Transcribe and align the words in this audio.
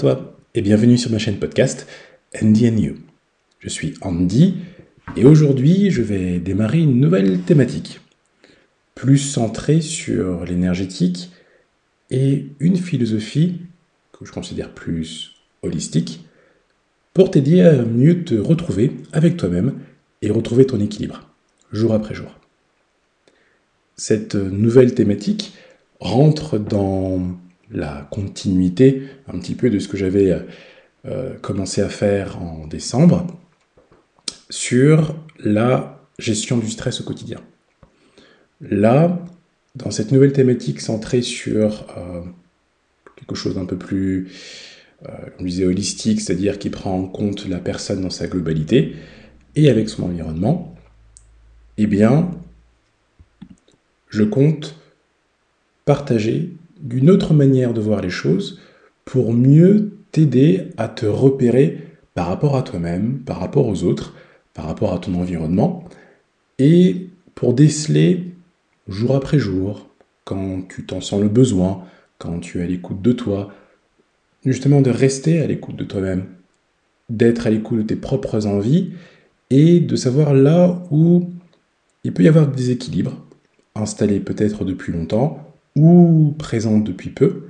Toi 0.00 0.34
et 0.54 0.62
bienvenue 0.62 0.96
sur 0.96 1.10
ma 1.10 1.18
chaîne 1.18 1.36
podcast 1.36 1.86
Andy 2.42 2.66
and 2.70 2.76
You. 2.78 2.94
Je 3.58 3.68
suis 3.68 3.92
Andy 4.00 4.54
et 5.14 5.26
aujourd'hui 5.26 5.90
je 5.90 6.00
vais 6.00 6.38
démarrer 6.38 6.78
une 6.78 6.98
nouvelle 6.98 7.40
thématique, 7.40 8.00
plus 8.94 9.18
centrée 9.18 9.82
sur 9.82 10.46
l'énergétique 10.46 11.30
et 12.10 12.46
une 12.60 12.78
philosophie 12.78 13.60
que 14.18 14.24
je 14.24 14.32
considère 14.32 14.72
plus 14.72 15.34
holistique 15.60 16.24
pour 17.12 17.30
t'aider 17.30 17.60
à 17.60 17.82
mieux 17.82 18.24
te 18.24 18.36
retrouver 18.36 18.92
avec 19.12 19.36
toi-même 19.36 19.80
et 20.22 20.30
retrouver 20.30 20.64
ton 20.64 20.80
équilibre 20.80 21.28
jour 21.72 21.92
après 21.92 22.14
jour. 22.14 22.38
Cette 23.96 24.34
nouvelle 24.34 24.94
thématique 24.94 25.52
rentre 26.00 26.56
dans 26.58 27.38
la 27.70 28.08
continuité 28.10 29.04
un 29.28 29.38
petit 29.38 29.54
peu 29.54 29.70
de 29.70 29.78
ce 29.78 29.88
que 29.88 29.96
j'avais 29.96 30.36
euh, 31.06 31.34
commencé 31.40 31.80
à 31.80 31.88
faire 31.88 32.42
en 32.42 32.66
décembre 32.66 33.26
sur 34.50 35.14
la 35.38 36.00
gestion 36.18 36.58
du 36.58 36.68
stress 36.68 37.00
au 37.00 37.04
quotidien. 37.04 37.40
Là, 38.60 39.18
dans 39.76 39.90
cette 39.90 40.12
nouvelle 40.12 40.32
thématique 40.32 40.80
centrée 40.80 41.22
sur 41.22 41.86
euh, 41.96 42.22
quelque 43.16 43.34
chose 43.34 43.54
d'un 43.54 43.64
peu 43.64 43.76
plus, 43.76 44.28
euh, 45.08 45.64
holistique, 45.64 46.20
c'est-à-dire 46.20 46.58
qui 46.58 46.68
prend 46.68 46.98
en 46.98 47.06
compte 47.06 47.48
la 47.48 47.58
personne 47.58 48.02
dans 48.02 48.10
sa 48.10 48.26
globalité 48.26 48.94
et 49.56 49.70
avec 49.70 49.88
son 49.88 50.02
environnement, 50.02 50.74
eh 51.78 51.86
bien, 51.86 52.30
je 54.08 54.24
compte 54.24 54.76
partager 55.86 56.52
d'une 56.80 57.10
autre 57.10 57.34
manière 57.34 57.72
de 57.74 57.80
voir 57.80 58.00
les 58.00 58.10
choses 58.10 58.60
pour 59.04 59.32
mieux 59.32 59.98
t'aider 60.12 60.68
à 60.76 60.88
te 60.88 61.06
repérer 61.06 61.78
par 62.14 62.26
rapport 62.26 62.56
à 62.56 62.62
toi-même, 62.62 63.20
par 63.20 63.40
rapport 63.40 63.66
aux 63.66 63.84
autres, 63.84 64.14
par 64.54 64.66
rapport 64.66 64.92
à 64.92 64.98
ton 64.98 65.14
environnement, 65.14 65.84
et 66.58 67.08
pour 67.34 67.54
déceler 67.54 68.34
jour 68.88 69.14
après 69.14 69.38
jour, 69.38 69.88
quand 70.24 70.62
tu 70.68 70.84
t'en 70.84 71.00
sens 71.00 71.20
le 71.20 71.28
besoin, 71.28 71.84
quand 72.18 72.40
tu 72.40 72.58
es 72.58 72.62
à 72.62 72.66
l'écoute 72.66 73.00
de 73.00 73.12
toi, 73.12 73.52
justement 74.44 74.80
de 74.80 74.90
rester 74.90 75.40
à 75.40 75.46
l'écoute 75.46 75.76
de 75.76 75.84
toi-même, 75.84 76.26
d'être 77.08 77.46
à 77.46 77.50
l'écoute 77.50 77.78
de 77.78 77.82
tes 77.82 77.96
propres 77.96 78.46
envies, 78.46 78.92
et 79.50 79.80
de 79.80 79.96
savoir 79.96 80.32
là 80.34 80.82
où 80.90 81.30
il 82.04 82.12
peut 82.12 82.22
y 82.22 82.28
avoir 82.28 82.46
des 82.46 82.70
équilibres, 82.70 83.16
installés 83.74 84.20
peut-être 84.20 84.64
depuis 84.64 84.92
longtemps, 84.92 85.49
ou 85.76 86.34
présentes 86.38 86.84
depuis 86.84 87.10
peu 87.10 87.48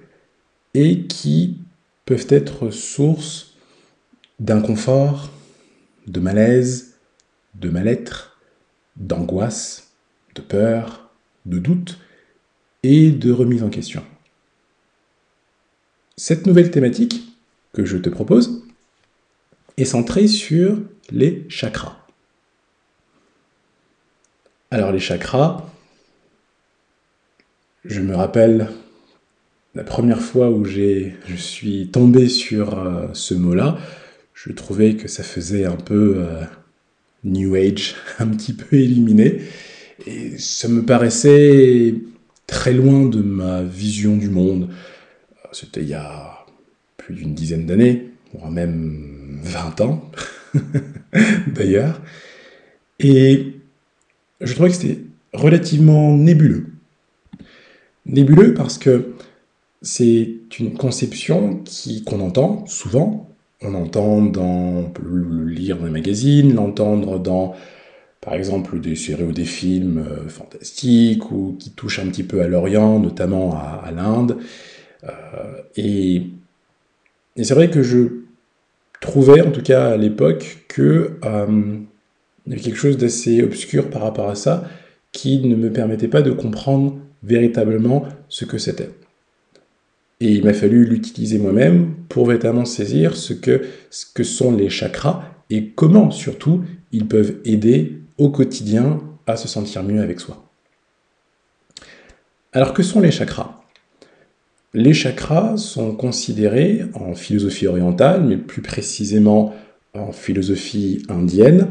et 0.74 1.06
qui 1.06 1.58
peuvent 2.04 2.26
être 2.28 2.70
source 2.70 3.54
d'inconfort, 4.38 5.30
de 6.06 6.20
malaise, 6.20 6.94
de 7.54 7.68
mal-être, 7.68 8.38
d'angoisse, 8.96 9.92
de 10.34 10.40
peur, 10.40 11.10
de 11.46 11.58
doute 11.58 11.98
et 12.82 13.10
de 13.10 13.30
remise 13.32 13.62
en 13.62 13.70
question. 13.70 14.04
Cette 16.16 16.46
nouvelle 16.46 16.70
thématique 16.70 17.22
que 17.72 17.84
je 17.84 17.96
te 17.96 18.08
propose 18.08 18.64
est 19.76 19.84
centrée 19.84 20.28
sur 20.28 20.78
les 21.10 21.46
chakras. 21.48 21.96
Alors 24.70 24.92
les 24.92 25.00
chakras, 25.00 25.66
je 27.84 28.00
me 28.00 28.14
rappelle 28.14 28.68
la 29.74 29.84
première 29.84 30.20
fois 30.20 30.50
où 30.50 30.64
je 30.64 31.10
suis 31.36 31.88
tombé 31.88 32.28
sur 32.28 32.78
euh, 32.78 33.06
ce 33.12 33.34
mot-là, 33.34 33.78
je 34.34 34.52
trouvais 34.52 34.94
que 34.94 35.08
ça 35.08 35.22
faisait 35.22 35.64
un 35.64 35.76
peu 35.76 36.14
euh, 36.18 36.42
New 37.24 37.54
Age, 37.54 37.94
un 38.18 38.28
petit 38.28 38.52
peu 38.52 38.76
éliminé. 38.76 39.40
Et 40.06 40.38
ça 40.38 40.68
me 40.68 40.84
paraissait 40.84 41.94
très 42.46 42.72
loin 42.72 43.06
de 43.06 43.20
ma 43.20 43.62
vision 43.62 44.16
du 44.16 44.28
monde. 44.28 44.70
C'était 45.52 45.82
il 45.82 45.88
y 45.88 45.94
a 45.94 46.46
plus 46.96 47.14
d'une 47.14 47.34
dizaine 47.34 47.66
d'années, 47.66 48.10
voire 48.32 48.50
même 48.50 49.40
20 49.42 49.80
ans, 49.82 50.10
d'ailleurs. 51.46 52.00
Et 52.98 53.54
je 54.40 54.54
trouvais 54.54 54.70
que 54.70 54.76
c'était 54.76 55.00
relativement 55.32 56.16
nébuleux. 56.16 56.69
Nébuleux 58.10 58.54
parce 58.54 58.76
que 58.76 59.12
c'est 59.82 60.30
une 60.58 60.74
conception 60.74 61.60
qui, 61.64 62.02
qu'on 62.02 62.20
entend 62.20 62.66
souvent. 62.66 63.28
On 63.62 63.74
entend 63.74 64.22
dans 64.22 64.92
le 65.02 65.44
lire 65.44 65.78
dans 65.78 65.84
les 65.84 65.92
magazines, 65.92 66.54
l'entendre 66.54 67.18
dans, 67.20 67.54
par 68.20 68.34
exemple, 68.34 68.80
des 68.80 68.96
séries 68.96 69.22
ou 69.22 69.32
des 69.32 69.44
films 69.44 69.98
euh, 69.98 70.28
fantastiques 70.28 71.30
ou 71.30 71.56
qui 71.58 71.70
touchent 71.70 72.00
un 72.00 72.08
petit 72.08 72.24
peu 72.24 72.42
à 72.42 72.48
l'Orient, 72.48 72.98
notamment 72.98 73.54
à, 73.54 73.90
l'Inde. 73.94 74.38
Euh, 75.04 75.62
et, 75.76 76.26
c'est 77.36 77.54
vrai 77.54 77.70
que 77.70 77.82
je 77.82 78.24
trouvais, 79.00 79.40
en 79.40 79.50
tout 79.52 79.62
cas 79.62 79.90
à 79.90 79.96
l'époque, 79.96 80.64
que 80.68 81.12
euh, 81.24 81.78
y 82.46 82.52
avait 82.52 82.60
quelque 82.60 82.76
chose 82.76 82.98
d'assez 82.98 83.42
obscur 83.42 83.88
par 83.88 84.02
rapport 84.02 84.28
à 84.28 84.34
ça 84.34 84.64
qui 85.12 85.38
ne 85.38 85.54
me 85.54 85.72
permettait 85.72 86.08
pas 86.08 86.22
de 86.22 86.32
comprendre 86.32 86.96
véritablement 87.22 88.06
ce 88.28 88.44
que 88.44 88.58
c'était. 88.58 88.90
Et 90.20 90.32
il 90.32 90.44
m'a 90.44 90.52
fallu 90.52 90.84
l'utiliser 90.84 91.38
moi-même 91.38 91.94
pour 92.08 92.26
véritablement 92.26 92.66
saisir 92.66 93.16
ce 93.16 93.32
que, 93.32 93.62
ce 93.90 94.04
que 94.12 94.22
sont 94.22 94.52
les 94.52 94.68
chakras 94.68 95.24
et 95.48 95.70
comment 95.70 96.10
surtout 96.10 96.62
ils 96.92 97.06
peuvent 97.06 97.36
aider 97.44 97.98
au 98.18 98.30
quotidien 98.30 99.00
à 99.26 99.36
se 99.36 99.48
sentir 99.48 99.82
mieux 99.82 100.00
avec 100.00 100.20
soi. 100.20 100.44
Alors 102.52 102.74
que 102.74 102.82
sont 102.82 103.00
les 103.00 103.10
chakras? 103.10 103.62
Les 104.74 104.92
chakras 104.92 105.56
sont 105.56 105.94
considérés 105.94 106.82
en 106.94 107.14
philosophie 107.14 107.66
orientale, 107.66 108.24
mais 108.24 108.36
plus 108.36 108.62
précisément 108.62 109.54
en 109.94 110.12
philosophie 110.12 111.02
indienne, 111.08 111.68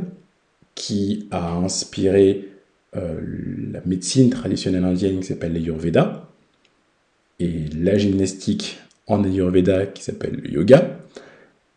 qui 0.76 1.28
a 1.32 1.54
inspiré 1.54 2.50
euh, 2.96 3.22
la 3.72 3.82
médecine 3.86 4.30
traditionnelle 4.30 4.84
indienne 4.84 5.20
qui 5.20 5.28
s'appelle 5.28 5.54
l'Ayurveda 5.54 6.28
et 7.40 7.66
la 7.76 7.98
gymnastique 7.98 8.80
en 9.08 9.24
Ayurveda 9.24 9.86
qui 9.88 10.04
s'appelle 10.04 10.40
le 10.42 10.50
yoga, 10.50 11.00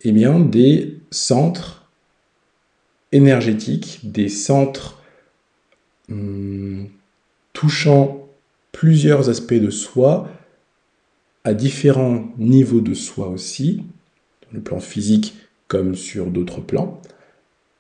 eh 0.03 0.13
bien 0.13 0.41
des 0.41 0.99
centres 1.11 1.89
énergétiques, 3.13 4.01
des 4.05 4.29
centres 4.29 5.03
hum, 6.11 6.89
touchant 7.53 8.29
plusieurs 8.73 9.29
aspects 9.29 9.55
de 9.55 9.71
soi 9.71 10.31
à 11.45 11.55
différents 11.55 12.33
niveaux 12.39 12.81
de 12.81 12.95
soi 12.95 13.29
aussi, 13.29 13.83
dans 14.43 14.55
le 14.55 14.61
plan 14.61 14.81
physique 14.81 15.35
comme 15.69 15.95
sur 15.95 16.27
d'autres 16.27 16.61
plans, 16.61 17.01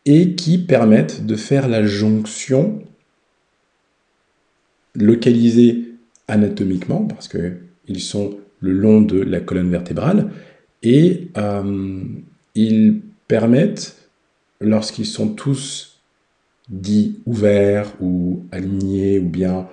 et 0.04 0.34
qui 0.34 0.58
permettent 0.58 1.26
de 1.26 1.36
faire 1.36 1.68
la 1.68 1.86
jonction 1.86 2.82
localisés 4.94 5.94
anatomiquement, 6.28 7.04
parce 7.04 7.28
qu'ils 7.28 8.00
sont 8.00 8.36
le 8.60 8.72
long 8.72 9.00
de 9.02 9.20
la 9.20 9.40
colonne 9.40 9.70
vertébrale, 9.70 10.30
et 10.82 11.28
euh, 11.36 12.02
ils 12.54 13.00
permettent, 13.28 14.08
lorsqu'ils 14.60 15.06
sont 15.06 15.28
tous 15.28 16.00
dits 16.68 17.20
ouverts 17.26 17.92
ou 18.00 18.44
alignés 18.52 19.18
ou 19.18 19.28
bien 19.28 19.68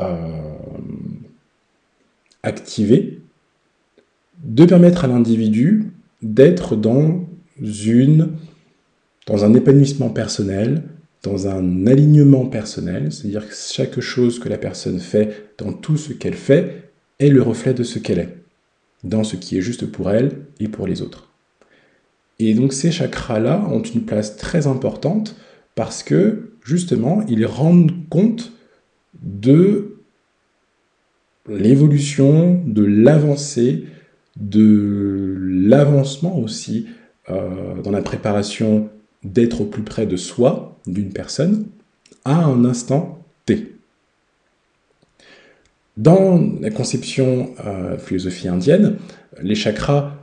euh, 0.00 0.54
activés, 2.42 3.20
de 4.44 4.64
permettre 4.64 5.04
à 5.04 5.08
l'individu 5.08 5.92
d'être 6.22 6.76
dans 6.76 7.26
une 7.60 8.32
dans 9.26 9.44
un 9.44 9.54
épanouissement 9.54 10.10
personnel, 10.10 10.84
dans 11.26 11.48
un 11.48 11.86
alignement 11.86 12.46
personnel, 12.46 13.12
c'est-à-dire 13.12 13.48
que 13.48 13.54
chaque 13.54 14.00
chose 14.00 14.38
que 14.38 14.48
la 14.48 14.58
personne 14.58 15.00
fait 15.00 15.50
dans 15.58 15.72
tout 15.72 15.96
ce 15.96 16.12
qu'elle 16.12 16.34
fait 16.34 16.90
est 17.18 17.28
le 17.28 17.42
reflet 17.42 17.74
de 17.74 17.82
ce 17.82 17.98
qu'elle 17.98 18.20
est, 18.20 18.36
dans 19.02 19.24
ce 19.24 19.36
qui 19.36 19.58
est 19.58 19.60
juste 19.60 19.86
pour 19.86 20.10
elle 20.10 20.38
et 20.60 20.68
pour 20.68 20.86
les 20.86 21.02
autres. 21.02 21.32
Et 22.38 22.54
donc 22.54 22.72
ces 22.72 22.92
chakras-là 22.92 23.66
ont 23.70 23.82
une 23.82 24.02
place 24.02 24.36
très 24.36 24.66
importante 24.66 25.36
parce 25.74 26.02
que 26.02 26.52
justement, 26.62 27.24
ils 27.28 27.46
rendent 27.46 27.92
compte 28.08 28.52
de 29.20 29.96
l'évolution, 31.48 32.62
de 32.66 32.84
l'avancée, 32.84 33.84
de 34.36 35.36
l'avancement 35.40 36.38
aussi 36.38 36.86
euh, 37.30 37.80
dans 37.82 37.90
la 37.90 38.02
préparation 38.02 38.90
d'être 39.26 39.62
au 39.62 39.64
plus 39.64 39.82
près 39.82 40.06
de 40.06 40.16
soi, 40.16 40.78
d'une 40.86 41.12
personne, 41.12 41.66
à 42.24 42.44
un 42.44 42.64
instant 42.64 43.24
T. 43.44 43.72
Dans 45.96 46.40
la 46.60 46.70
conception 46.70 47.54
euh, 47.64 47.98
philosophie 47.98 48.48
indienne, 48.48 48.98
les 49.40 49.54
chakras 49.54 50.16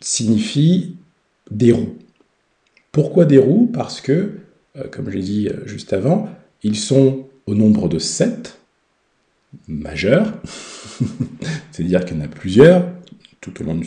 signifie 0.00 0.96
des 1.50 1.72
roues. 1.72 1.98
Pourquoi 2.90 3.24
des 3.24 3.38
roues? 3.38 3.70
Parce 3.72 4.00
que, 4.00 4.32
euh, 4.76 4.88
comme 4.90 5.10
j'ai 5.10 5.20
dit 5.20 5.48
euh, 5.48 5.66
juste 5.66 5.92
avant, 5.92 6.28
ils 6.62 6.76
sont 6.78 7.26
au 7.46 7.54
nombre 7.54 7.88
de 7.88 7.98
7 7.98 8.58
majeurs, 9.68 10.32
c'est-à-dire 11.70 12.04
qu'il 12.04 12.16
y 12.16 12.20
en 12.20 12.24
a 12.24 12.28
plusieurs 12.28 12.88
tout 13.40 13.60
au 13.60 13.64
long 13.64 13.74
de 13.74 13.84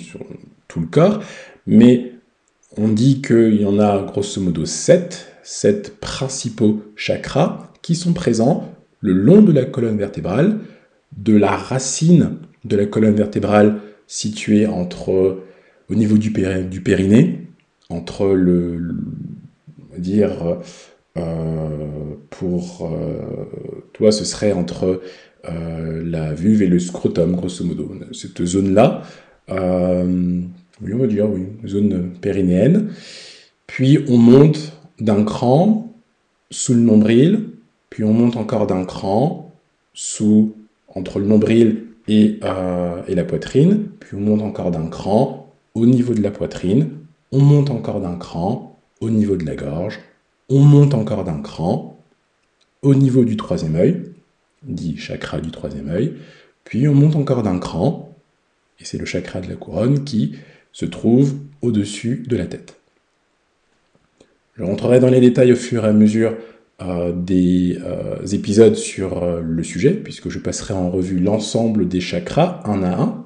tout 0.67 0.79
le 0.79 0.85
corps, 0.85 1.23
mais 1.65 2.11
on 2.75 2.89
dit 2.89 3.21
qu'il 3.21 3.61
y 3.61 3.65
en 3.65 3.79
a 3.79 4.03
grosso 4.03 4.41
modo 4.41 4.65
7, 4.65 5.27
7 5.43 5.99
principaux 5.99 6.83
chakras 6.95 7.71
qui 7.81 7.95
sont 7.95 8.13
présents 8.13 8.73
le 8.99 9.13
long 9.13 9.41
de 9.41 9.51
la 9.51 9.65
colonne 9.65 9.97
vertébrale, 9.97 10.59
de 11.15 11.35
la 11.35 11.55
racine 11.55 12.37
de 12.65 12.75
la 12.75 12.85
colonne 12.85 13.15
vertébrale 13.15 13.79
située 14.07 14.67
entre, 14.67 15.43
au 15.89 15.95
niveau 15.95 16.17
du, 16.17 16.31
périnée, 16.31 17.47
entre 17.89 18.27
le, 18.27 18.95
dire, 19.97 20.59
euh, 21.17 22.15
pour 22.29 22.89
euh, 22.91 23.45
toi, 23.93 24.11
ce 24.11 24.25
serait 24.25 24.51
entre 24.51 25.01
euh, 25.49 26.03
la 26.05 26.33
vulve 26.33 26.61
et 26.61 26.67
le 26.67 26.79
scrotum, 26.79 27.35
grosso 27.35 27.63
modo. 27.63 27.91
Cette 28.11 28.43
zone-là, 28.45 29.03
oui, 30.81 30.93
on 30.93 30.97
va 30.97 31.07
dire, 31.07 31.29
oui, 31.29 31.47
zone 31.65 32.13
périnéenne. 32.21 32.91
Puis 33.65 33.99
on 34.07 34.17
monte 34.17 34.73
d'un 34.99 35.23
cran 35.23 35.93
sous 36.49 36.73
le 36.73 36.81
nombril, 36.81 37.49
puis 37.89 38.03
on 38.03 38.13
monte 38.13 38.37
encore 38.37 38.67
d'un 38.67 38.85
cran 38.85 39.53
sous, 39.93 40.55
entre 40.87 41.19
le 41.19 41.25
nombril 41.25 41.83
et, 42.07 42.39
et 43.07 43.15
la 43.15 43.23
poitrine, 43.25 43.89
puis 43.99 44.15
on 44.15 44.21
monte 44.21 44.41
encore 44.41 44.71
d'un 44.71 44.87
cran 44.87 45.53
au 45.73 45.85
niveau 45.85 46.13
de 46.13 46.21
la 46.21 46.31
poitrine, 46.31 46.89
on 47.31 47.39
monte 47.39 47.69
encore 47.69 47.99
d'un 48.01 48.15
cran 48.15 48.79
au 49.01 49.09
niveau 49.09 49.35
de 49.35 49.45
la 49.45 49.55
gorge, 49.55 49.99
on 50.49 50.59
monte 50.59 50.93
encore 50.93 51.23
d'un 51.23 51.41
cran 51.41 51.97
au 52.81 52.95
niveau 52.95 53.25
du 53.25 53.35
troisième 53.35 53.75
œil, 53.75 54.01
dit 54.63 54.97
chakra 54.97 55.39
du 55.39 55.51
troisième 55.51 55.89
œil, 55.89 56.13
puis 56.63 56.87
on 56.87 56.93
monte 56.93 57.15
encore 57.15 57.43
d'un 57.43 57.59
cran, 57.59 58.15
et 58.79 58.85
c'est 58.85 58.97
le 58.97 59.05
chakra 59.05 59.41
de 59.41 59.49
la 59.49 59.55
couronne 59.55 60.03
qui 60.03 60.35
se 60.77 60.85
trouve 60.85 61.33
au-dessus 61.63 62.23
de 62.27 62.37
la 62.37 62.45
tête. 62.45 62.75
Je 64.57 64.63
rentrerai 64.63 64.99
dans 64.99 65.09
les 65.09 65.19
détails 65.19 65.51
au 65.51 65.55
fur 65.55 65.83
et 65.85 65.87
à 65.87 65.91
mesure 65.91 66.35
euh, 66.83 67.11
des 67.11 67.79
euh, 67.83 68.23
épisodes 68.31 68.75
sur 68.75 69.23
euh, 69.23 69.41
le 69.41 69.63
sujet, 69.63 69.89
puisque 69.89 70.29
je 70.29 70.37
passerai 70.37 70.75
en 70.75 70.91
revue 70.91 71.19
l'ensemble 71.19 71.87
des 71.87 71.99
chakras 71.99 72.61
un 72.65 72.83
à 72.83 72.95
un. 72.95 73.25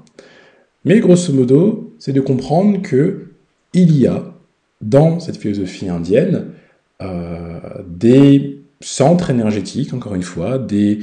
Mais 0.86 1.02
grosso 1.02 1.34
modo, 1.34 1.94
c'est 2.00 2.14
de 2.14 2.22
comprendre 2.22 2.82
que 2.82 3.34
il 3.74 3.98
y 3.98 4.08
a 4.08 4.34
dans 4.80 5.20
cette 5.20 5.36
philosophie 5.36 5.90
indienne 5.90 6.48
des 7.88 8.62
centres 8.80 9.30
énergétiques, 9.30 9.94
encore 9.94 10.16
une 10.16 10.24
fois, 10.24 10.58
des, 10.58 11.00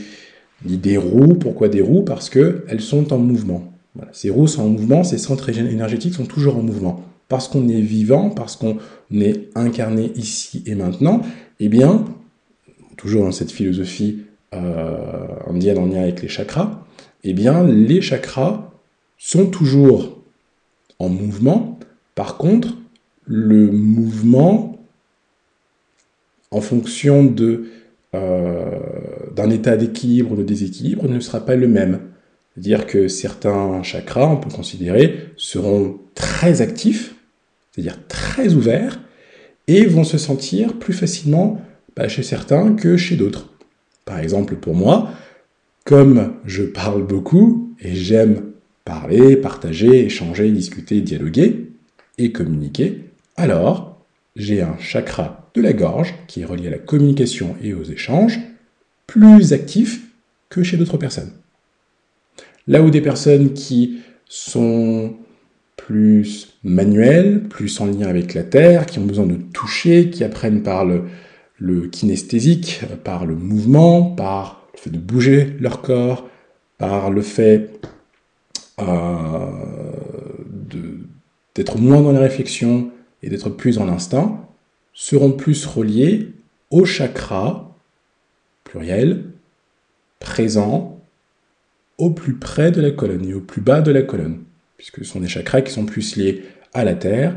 des 0.65 0.97
roues. 0.97 1.35
Pourquoi 1.35 1.69
des 1.69 1.83
roues? 1.83 2.05
Parce 2.05 2.31
qu'elles 2.31 2.81
sont 2.81 3.13
en 3.13 3.19
mouvement. 3.19 3.73
Ces 4.13 4.31
roues 4.31 4.47
sont 4.47 4.63
en 4.63 4.69
mouvement, 4.69 5.05
ces 5.05 5.19
centres 5.19 5.49
énergétiques 5.51 6.15
sont 6.15 6.27
toujours 6.27 6.57
en 6.57 6.63
mouvement. 6.63 7.03
Parce 7.29 7.49
qu'on 7.49 7.69
est 7.69 7.81
vivant, 7.81 8.31
parce 8.31 8.57
qu'on 8.57 8.79
est 9.13 9.51
incarné 9.55 10.13
ici 10.15 10.63
et 10.67 10.75
maintenant, 10.75 11.21
eh 11.61 11.69
bien, 11.69 12.05
toujours 12.97 13.25
dans 13.25 13.33
cette 13.33 13.51
philosophie 13.51 14.25
euh, 14.55 15.27
indienne 15.47 15.79
en 15.79 15.87
lien 15.87 16.03
avec 16.03 16.23
les 16.23 16.29
chakras, 16.29 16.85
eh 17.25 17.33
bien, 17.33 17.65
les 17.65 18.01
chakras 18.01 18.71
sont 19.19 19.47
toujours 19.47 20.19
en 20.99 21.09
mouvement. 21.09 21.79
Par 22.15 22.39
contre, 22.39 22.77
le 23.25 23.71
mouvement 23.71 24.79
en 26.51 26.61
fonction 26.61 27.35
euh, 28.15 28.79
d'un 29.35 29.51
état 29.51 29.77
d'équilibre 29.77 30.33
ou 30.33 30.37
de 30.37 30.43
déséquilibre 30.43 31.09
ne 31.09 31.21
sera 31.21 31.41
pas 31.41 31.57
le 31.57 31.69
même. 31.69 32.01
C'est-à-dire 32.59 32.89
que 32.89 33.07
certains 33.07 33.85
chakras, 33.85 34.27
on 34.27 34.37
peut 34.37 34.51
considérer, 34.51 35.31
seront 35.37 36.01
très 36.17 36.61
actifs, 36.61 37.15
c'est-à-dire 37.71 38.01
très 38.09 38.55
ouverts, 38.55 38.99
et 39.69 39.87
vont 39.87 40.03
se 40.03 40.19
sentir 40.19 40.73
plus 40.73 40.93
facilement 40.93 41.63
bah, 41.95 42.09
chez 42.09 42.25
certains 42.25 42.75
que 42.75 42.97
chez 42.97 43.15
d'autres. 43.15 43.49
Par 44.05 44.19
exemple, 44.19 44.57
pour 44.57 44.75
moi, 44.75 45.13
comme 45.85 46.35
je 46.47 46.65
parle 46.65 47.07
beaucoup 47.07 47.77
et 47.81 47.95
j'aime 47.95 48.51
parler, 48.85 49.37
partager, 49.37 50.07
échanger, 50.07 50.51
discuter, 50.51 51.01
dialoguer 51.01 51.71
et 52.19 52.33
communiquer, 52.33 53.05
alors 53.37 54.05
j'ai 54.35 54.63
un 54.63 54.77
chakra 54.81 55.49
de 55.55 55.61
la 55.61 55.75
gorge 55.75 56.13
qui 56.27 56.41
est 56.41 56.45
relié 56.45 56.67
à 56.67 56.73
la 56.73 56.79
communication 56.79 57.55
et 57.63 57.73
aux 57.73 57.85
échanges 57.85 58.41
plus 59.07 59.53
actif 59.53 60.09
que 60.49 60.65
chez 60.65 60.77
d'autres 60.77 60.99
personnes. 60.99 61.31
Là 62.69 62.83
où 62.83 62.91
des 62.91 63.01
personnes 63.01 63.55
qui 63.55 64.01
sont 64.29 65.15
plus 65.77 66.59
manuelles, 66.63 67.45
plus 67.49 67.81
en 67.81 67.87
lien 67.87 68.07
avec 68.07 68.35
la 68.35 68.43
terre, 68.45 68.85
qui 68.85 68.99
ont 68.99 69.07
besoin 69.07 69.25
de 69.25 69.37
toucher, 69.37 70.11
qui 70.11 70.23
apprennent 70.23 70.63
par 70.63 70.85
le, 70.85 71.89
kinesthésique, 71.89 72.83
par 73.05 73.25
le 73.25 73.35
mouvement, 73.35 74.03
par 74.03 74.69
le 74.75 74.79
fait 74.79 74.91
de 74.91 74.99
bouger 74.99 75.57
leur 75.59 75.81
corps, 75.81 76.29
par 76.77 77.11
le 77.11 77.23
fait 77.23 77.71
euh, 78.81 79.47
d'être 81.55 81.79
moins 81.79 82.03
dans 82.03 82.13
les 82.13 82.19
réflexions, 82.19 82.91
et 83.23 83.31
d'être 83.31 83.49
plus 83.49 83.79
en 83.79 83.89
instinct 83.89 84.45
seront 84.93 85.33
plus 85.33 85.65
reliés 85.67 86.29
au 86.71 86.85
chakra, 86.85 87.75
pluriel, 88.65 89.25
présent 90.21 90.98
au 91.99 92.11
plus 92.11 92.35
près 92.35 92.71
de 92.71 92.81
la 92.81 92.93
colonne 92.93 93.29
et 93.29 93.35
au 93.35 93.41
plus 93.41 93.61
bas 93.61 93.81
de 93.81 93.91
la 93.91 94.03
colonne, 94.03 94.39
puisque 94.77 94.99
ce 94.99 95.05
sont 95.05 95.21
des 95.21 95.29
chakras 95.29 95.63
qui 95.63 95.73
sont 95.73 95.85
plus 95.85 96.17
liés 96.17 96.45
à 96.73 96.85
la 96.85 96.95
terre, 96.95 97.37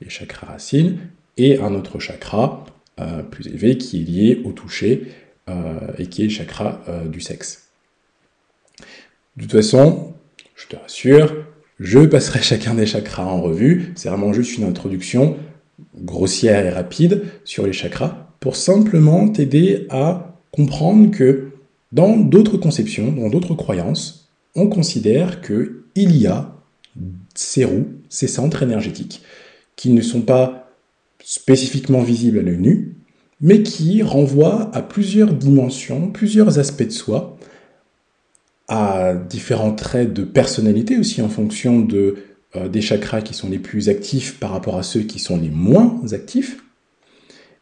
les 0.00 0.10
chakras 0.10 0.46
racines, 0.46 0.98
et 1.36 1.58
un 1.58 1.74
autre 1.74 1.98
chakra 1.98 2.64
euh, 3.00 3.22
plus 3.22 3.48
élevé 3.48 3.76
qui 3.76 4.00
est 4.00 4.04
lié 4.04 4.42
au 4.44 4.52
toucher 4.52 5.08
euh, 5.48 5.80
et 5.98 6.06
qui 6.06 6.22
est 6.22 6.26
le 6.26 6.30
chakra 6.30 6.82
euh, 6.88 7.08
du 7.08 7.20
sexe. 7.20 7.68
De 9.36 9.42
toute 9.42 9.52
façon, 9.52 10.14
je 10.54 10.68
te 10.68 10.76
rassure, 10.76 11.34
je 11.80 12.00
passerai 12.00 12.38
chacun 12.42 12.74
des 12.74 12.86
chakras 12.86 13.24
en 13.24 13.40
revue. 13.40 13.92
C'est 13.96 14.08
vraiment 14.10 14.32
juste 14.32 14.58
une 14.58 14.64
introduction 14.64 15.36
grossière 15.96 16.64
et 16.64 16.70
rapide 16.70 17.24
sur 17.44 17.66
les 17.66 17.72
chakras 17.72 18.28
pour 18.38 18.56
simplement 18.56 19.28
t'aider 19.28 19.86
à 19.90 20.38
comprendre 20.52 21.10
que 21.10 21.53
dans 21.94 22.16
d'autres 22.16 22.56
conceptions, 22.56 23.12
dans 23.12 23.30
d'autres 23.30 23.54
croyances, 23.54 24.28
on 24.56 24.68
considère 24.68 25.40
qu'il 25.40 26.16
y 26.16 26.26
a 26.26 26.52
ces 27.34 27.64
roues, 27.64 27.86
ces 28.08 28.26
centres 28.26 28.64
énergétiques, 28.64 29.22
qui 29.76 29.90
ne 29.90 30.02
sont 30.02 30.22
pas 30.22 30.68
spécifiquement 31.22 32.02
visibles 32.02 32.40
à 32.40 32.42
l'œil 32.42 32.58
nu, 32.58 32.96
mais 33.40 33.62
qui 33.62 34.02
renvoient 34.02 34.74
à 34.74 34.82
plusieurs 34.82 35.32
dimensions, 35.32 36.10
plusieurs 36.10 36.58
aspects 36.58 36.82
de 36.82 36.90
soi, 36.90 37.38
à 38.66 39.14
différents 39.14 39.74
traits 39.74 40.12
de 40.12 40.24
personnalité 40.24 40.98
aussi 40.98 41.22
en 41.22 41.28
fonction 41.28 41.86
euh, 41.92 42.68
des 42.68 42.80
chakras 42.80 43.20
qui 43.20 43.34
sont 43.34 43.48
les 43.48 43.58
plus 43.58 43.88
actifs 43.88 44.40
par 44.40 44.50
rapport 44.50 44.76
à 44.76 44.82
ceux 44.82 45.02
qui 45.02 45.20
sont 45.20 45.36
les 45.36 45.50
moins 45.50 46.00
actifs, 46.12 46.58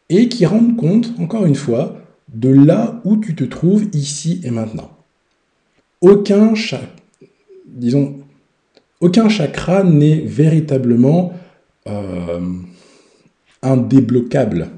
et 0.09 0.27
qui 0.27 0.47
rendent 0.47 0.75
compte, 0.75 1.13
encore 1.19 1.45
une 1.45 1.55
fois, 1.55 2.02
de 2.33 2.49
là 2.49 2.99
où 3.03 3.17
tu 3.17 3.35
te 3.35 3.43
trouves 3.43 3.87
ici 3.93 4.41
et 4.43 4.51
maintenant. 4.51 4.91
Aucun, 6.01 6.53
disons, 7.67 8.19
aucun 8.99 9.29
chakra 9.29 9.83
n'est 9.83 10.19
véritablement 10.19 11.33
euh, 11.87 12.41
indébloquable. 13.61 14.69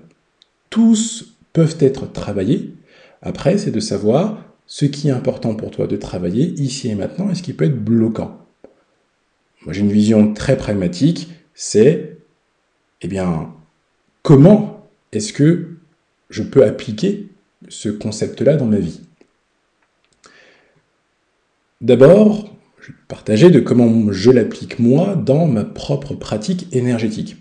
Tous 0.69 1.37
peuvent 1.53 1.77
être 1.79 2.11
travaillés. 2.11 2.73
Après, 3.21 3.57
c'est 3.57 3.71
de 3.71 3.79
savoir 3.79 4.43
ce 4.67 4.85
qui 4.85 5.07
est 5.07 5.11
important 5.11 5.55
pour 5.55 5.71
toi 5.71 5.87
de 5.87 5.95
travailler 5.95 6.47
ici 6.59 6.89
et 6.89 6.95
maintenant 6.95 7.29
et 7.29 7.35
ce 7.35 7.43
qui 7.43 7.53
peut 7.53 7.65
être 7.65 7.83
bloquant. 7.83 8.45
Moi, 9.63 9.73
j'ai 9.73 9.81
une 9.81 9.91
vision 9.91 10.33
très 10.33 10.57
pragmatique, 10.57 11.29
c'est, 11.55 12.17
eh 13.01 13.07
bien, 13.07 13.53
comment 14.21 14.87
est-ce 15.11 15.33
que 15.33 15.77
je 16.29 16.43
peux 16.43 16.63
appliquer 16.63 17.29
ce 17.69 17.89
concept-là 17.89 18.55
dans 18.55 18.65
ma 18.65 18.79
vie 18.79 19.01
D'abord, 21.81 22.55
je 22.81 22.91
vais 22.91 22.97
partager 23.07 23.49
de 23.49 23.59
comment 23.59 24.11
je 24.11 24.31
l'applique 24.31 24.79
moi 24.79 25.15
dans 25.15 25.45
ma 25.45 25.63
propre 25.63 26.13
pratique 26.15 26.67
énergétique. 26.73 27.37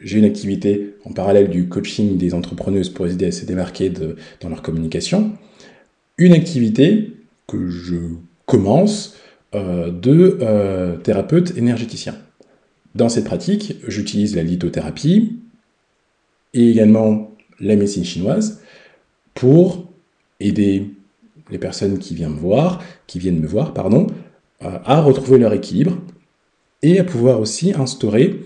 J'ai 0.00 0.18
une 0.18 0.24
activité 0.24 0.94
en 1.04 1.12
parallèle 1.12 1.48
du 1.48 1.68
coaching 1.68 2.18
des 2.18 2.34
entrepreneuses 2.34 2.90
pour 2.90 3.06
aider 3.06 3.26
à 3.26 3.32
se 3.32 3.46
démarquer 3.46 3.90
dans 4.40 4.48
leur 4.48 4.60
communication 4.60 5.32
une 6.18 6.32
activité 6.32 7.12
que 7.46 7.68
je 7.68 7.96
commence 8.46 9.16
euh, 9.54 9.90
de 9.90 10.38
euh, 10.42 10.96
thérapeute 10.96 11.56
énergéticien. 11.56 12.14
Dans 12.94 13.08
cette 13.08 13.24
pratique, 13.24 13.76
j'utilise 13.88 14.36
la 14.36 14.42
lithothérapie 14.42 15.40
et 16.52 16.70
également 16.70 17.32
la 17.60 17.76
médecine 17.76 18.04
chinoise 18.04 18.60
pour 19.34 19.90
aider 20.40 20.90
les 21.50 21.58
personnes 21.58 21.98
qui 21.98 22.14
viennent 22.14 22.34
me 22.34 22.40
voir, 22.40 22.82
qui 23.06 23.18
viennent 23.18 23.40
me 23.40 23.46
voir, 23.46 23.74
pardon, 23.74 24.06
euh, 24.62 24.78
à 24.84 25.00
retrouver 25.00 25.38
leur 25.38 25.52
équilibre 25.52 25.98
et 26.82 26.98
à 26.98 27.04
pouvoir 27.04 27.40
aussi 27.40 27.72
instaurer 27.74 28.40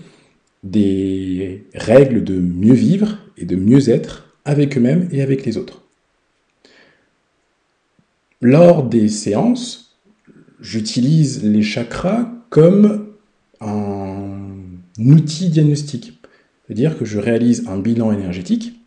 des 0.63 1.65
règles 1.73 2.23
de 2.23 2.39
mieux 2.39 2.73
vivre 2.73 3.17
et 3.37 3.45
de 3.45 3.55
mieux 3.55 3.89
être 3.89 4.35
avec 4.45 4.77
eux-mêmes 4.77 5.07
et 5.11 5.21
avec 5.21 5.45
les 5.45 5.57
autres. 5.57 5.83
Lors 8.41 8.83
des 8.83 9.09
séances, 9.09 9.97
j'utilise 10.59 11.43
les 11.43 11.61
chakras 11.61 12.31
comme 12.49 13.09
un 13.61 14.39
outil 14.97 15.49
diagnostique. 15.49 16.19
C'est-à-dire 16.65 16.97
que 16.97 17.05
je 17.05 17.19
réalise 17.19 17.67
un 17.67 17.77
bilan 17.77 18.11
énergétique 18.11 18.78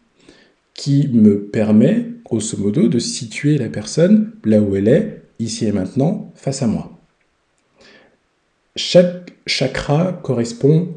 qui 0.74 1.08
me 1.08 1.44
permet, 1.44 2.06
grosso 2.24 2.56
modo, 2.56 2.88
de 2.88 2.98
situer 2.98 3.58
la 3.58 3.68
personne 3.68 4.32
là 4.44 4.60
où 4.60 4.76
elle 4.76 4.88
est, 4.88 5.22
ici 5.38 5.66
et 5.66 5.72
maintenant, 5.72 6.32
face 6.34 6.62
à 6.62 6.66
moi. 6.66 6.98
Chaque 8.76 9.34
chakra 9.46 10.12
correspond 10.12 10.94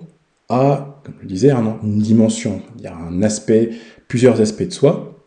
à, 0.49 1.01
comme 1.03 1.15
je 1.17 1.23
le 1.23 1.27
disais, 1.27 1.51
une 1.51 1.99
dimension. 1.99 2.61
Il 2.77 2.83
y 2.83 2.87
a 2.87 2.95
un 2.95 3.21
aspect, 3.21 3.71
plusieurs 4.07 4.39
aspects 4.41 4.63
de 4.63 4.73
soi. 4.73 5.23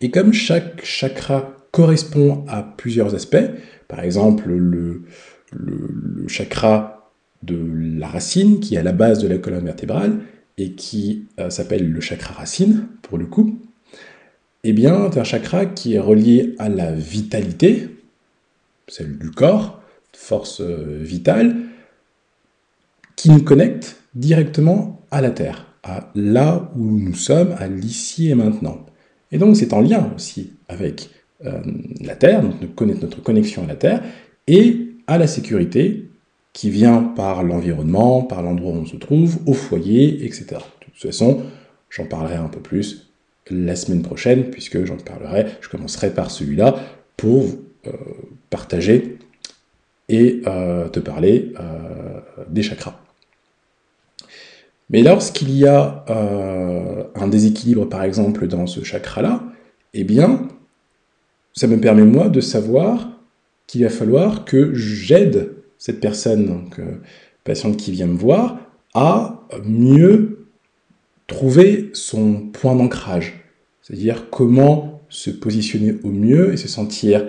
Et 0.00 0.10
comme 0.10 0.32
chaque 0.32 0.84
chakra 0.84 1.54
correspond 1.70 2.44
à 2.48 2.62
plusieurs 2.62 3.14
aspects, 3.14 3.50
par 3.86 4.00
exemple 4.00 4.48
le, 4.48 5.02
le, 5.52 6.26
chakra 6.26 7.10
de 7.42 7.58
la 7.98 8.08
racine, 8.08 8.60
qui 8.60 8.74
est 8.74 8.78
à 8.78 8.82
la 8.82 8.92
base 8.92 9.20
de 9.20 9.28
la 9.28 9.38
colonne 9.38 9.64
vertébrale, 9.64 10.20
et 10.60 10.72
qui 10.72 11.26
euh, 11.38 11.48
s'appelle 11.48 11.90
le 11.90 12.00
chakra 12.00 12.34
racine, 12.34 12.86
pour 13.02 13.16
le 13.16 13.24
coup, 13.26 13.58
eh 14.62 14.74
bien, 14.74 15.10
c'est 15.10 15.20
un 15.20 15.24
chakra 15.24 15.64
qui 15.64 15.94
est 15.94 15.98
relié 15.98 16.54
à 16.58 16.68
la 16.68 16.92
vitalité, 16.92 17.88
celle 18.88 19.16
du 19.16 19.30
corps, 19.30 19.80
force 20.12 20.60
euh, 20.60 20.98
vitale, 21.00 21.56
qui 23.16 23.30
nous 23.30 23.42
connecte 23.42 23.96
directement 24.14 25.00
à 25.10 25.22
la 25.22 25.30
Terre, 25.30 25.66
à 25.82 26.10
là 26.14 26.70
où 26.76 26.84
nous 26.84 27.14
sommes, 27.14 27.54
à 27.58 27.66
l'ici 27.66 28.28
et 28.28 28.34
maintenant. 28.34 28.84
Et 29.32 29.38
donc 29.38 29.56
c'est 29.56 29.72
en 29.72 29.80
lien 29.80 30.12
aussi 30.14 30.52
avec 30.68 31.08
euh, 31.46 31.62
la 32.02 32.16
Terre, 32.16 32.42
donc 32.42 32.80
notre 33.00 33.22
connexion 33.22 33.64
à 33.64 33.66
la 33.66 33.76
Terre, 33.76 34.02
et 34.46 34.88
à 35.06 35.16
la 35.16 35.26
sécurité 35.26 36.09
qui 36.52 36.70
vient 36.70 37.02
par 37.02 37.42
l'environnement, 37.42 38.22
par 38.22 38.42
l'endroit 38.42 38.72
où 38.72 38.76
on 38.76 38.86
se 38.86 38.96
trouve, 38.96 39.38
au 39.46 39.52
foyer, 39.52 40.24
etc. 40.24 40.46
De 40.50 40.84
toute 40.86 40.96
façon, 40.96 41.42
j'en 41.88 42.06
parlerai 42.06 42.36
un 42.36 42.48
peu 42.48 42.60
plus 42.60 43.10
la 43.50 43.76
semaine 43.76 44.02
prochaine, 44.02 44.50
puisque 44.50 44.84
j'en 44.84 44.96
parlerai, 44.96 45.46
je 45.60 45.68
commencerai 45.68 46.12
par 46.12 46.30
celui-là 46.30 46.76
pour 47.16 47.44
euh, 47.86 47.92
partager 48.48 49.18
et 50.08 50.42
euh, 50.46 50.88
te 50.88 51.00
parler 51.00 51.52
des 52.48 52.62
chakras. 52.62 53.00
Mais 54.90 55.02
lorsqu'il 55.02 55.56
y 55.56 55.66
a 55.66 56.04
euh, 56.10 57.04
un 57.14 57.28
déséquilibre, 57.28 57.88
par 57.88 58.02
exemple, 58.02 58.48
dans 58.48 58.66
ce 58.66 58.82
chakra-là, 58.82 59.44
eh 59.94 60.02
bien, 60.02 60.48
ça 61.52 61.68
me 61.68 61.78
permet, 61.78 62.02
moi, 62.02 62.28
de 62.28 62.40
savoir 62.40 63.08
qu'il 63.68 63.84
va 63.84 63.88
falloir 63.88 64.44
que 64.44 64.74
j'aide 64.74 65.52
cette 65.80 65.98
personne, 65.98 66.46
donc 66.46 66.78
euh, 66.78 67.00
patiente 67.42 67.76
qui 67.78 67.90
vient 67.90 68.06
me 68.06 68.16
voir, 68.16 68.60
à 68.94 69.40
mieux 69.64 70.46
trouver 71.26 71.90
son 71.94 72.34
point 72.34 72.76
d'ancrage. 72.76 73.40
C'est-à-dire 73.82 74.28
comment 74.30 75.02
se 75.08 75.30
positionner 75.30 75.96
au 76.04 76.10
mieux 76.10 76.52
et 76.52 76.56
se 76.56 76.68
sentir 76.68 77.26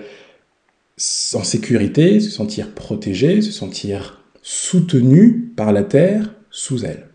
en 1.34 1.44
sécurité, 1.44 2.20
se 2.20 2.30
sentir 2.30 2.74
protégé, 2.74 3.42
se 3.42 3.52
sentir 3.52 4.22
soutenu 4.44 5.54
par 5.56 5.72
la 5.72 5.84
terre 5.84 6.36
sous 6.52 6.84
elle. 6.86 7.08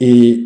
Et 0.00 0.44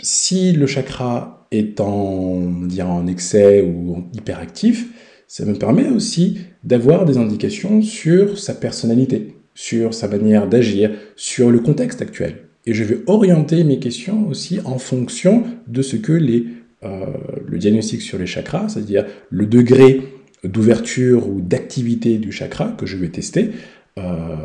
si 0.00 0.52
le 0.52 0.66
chakra 0.66 1.46
est 1.50 1.80
en, 1.80 2.68
en 2.80 3.06
excès 3.08 3.62
ou 3.62 4.04
hyperactif, 4.14 4.86
ça 5.28 5.44
me 5.44 5.54
permet 5.54 5.88
aussi 5.88 6.38
d'avoir 6.64 7.04
des 7.04 7.18
indications 7.18 7.82
sur 7.82 8.38
sa 8.38 8.54
personnalité, 8.54 9.34
sur 9.54 9.94
sa 9.94 10.08
manière 10.08 10.48
d'agir, 10.48 10.90
sur 11.16 11.50
le 11.50 11.58
contexte 11.58 12.02
actuel. 12.02 12.36
Et 12.66 12.74
je 12.74 12.84
vais 12.84 13.00
orienter 13.06 13.62
mes 13.64 13.78
questions 13.78 14.28
aussi 14.28 14.60
en 14.64 14.78
fonction 14.78 15.44
de 15.66 15.82
ce 15.82 15.96
que 15.96 16.12
les, 16.12 16.46
euh, 16.84 17.06
le 17.46 17.58
diagnostic 17.58 18.02
sur 18.02 18.18
les 18.18 18.26
chakras, 18.26 18.68
c'est-à-dire 18.68 19.06
le 19.30 19.46
degré 19.46 20.02
d'ouverture 20.44 21.28
ou 21.28 21.40
d'activité 21.40 22.18
du 22.18 22.32
chakra 22.32 22.74
que 22.76 22.86
je 22.86 22.96
vais 22.96 23.08
tester, 23.08 23.50
euh, 23.98 24.36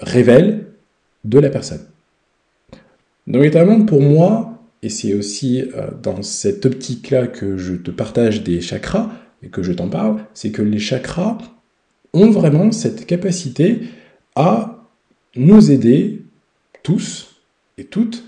révèle 0.00 0.66
de 1.24 1.38
la 1.38 1.50
personne. 1.50 1.82
Donc 3.26 3.42
notamment 3.42 3.84
pour 3.84 4.00
moi, 4.00 4.62
et 4.82 4.88
c'est 4.88 5.14
aussi 5.14 5.62
euh, 5.62 5.88
dans 6.02 6.22
cette 6.22 6.66
optique-là 6.66 7.26
que 7.26 7.56
je 7.56 7.74
te 7.74 7.90
partage 7.90 8.42
des 8.42 8.60
chakras 8.60 9.10
et 9.44 9.48
que 9.48 9.62
je 9.62 9.72
t'en 9.72 9.88
parle, 9.88 10.24
c'est 10.34 10.50
que 10.50 10.62
les 10.62 10.78
chakras 10.78 11.38
ont 12.12 12.30
vraiment 12.30 12.72
cette 12.72 13.06
capacité 13.06 13.82
à 14.34 14.88
nous 15.36 15.70
aider 15.70 16.22
tous 16.82 17.40
et 17.76 17.84
toutes 17.84 18.24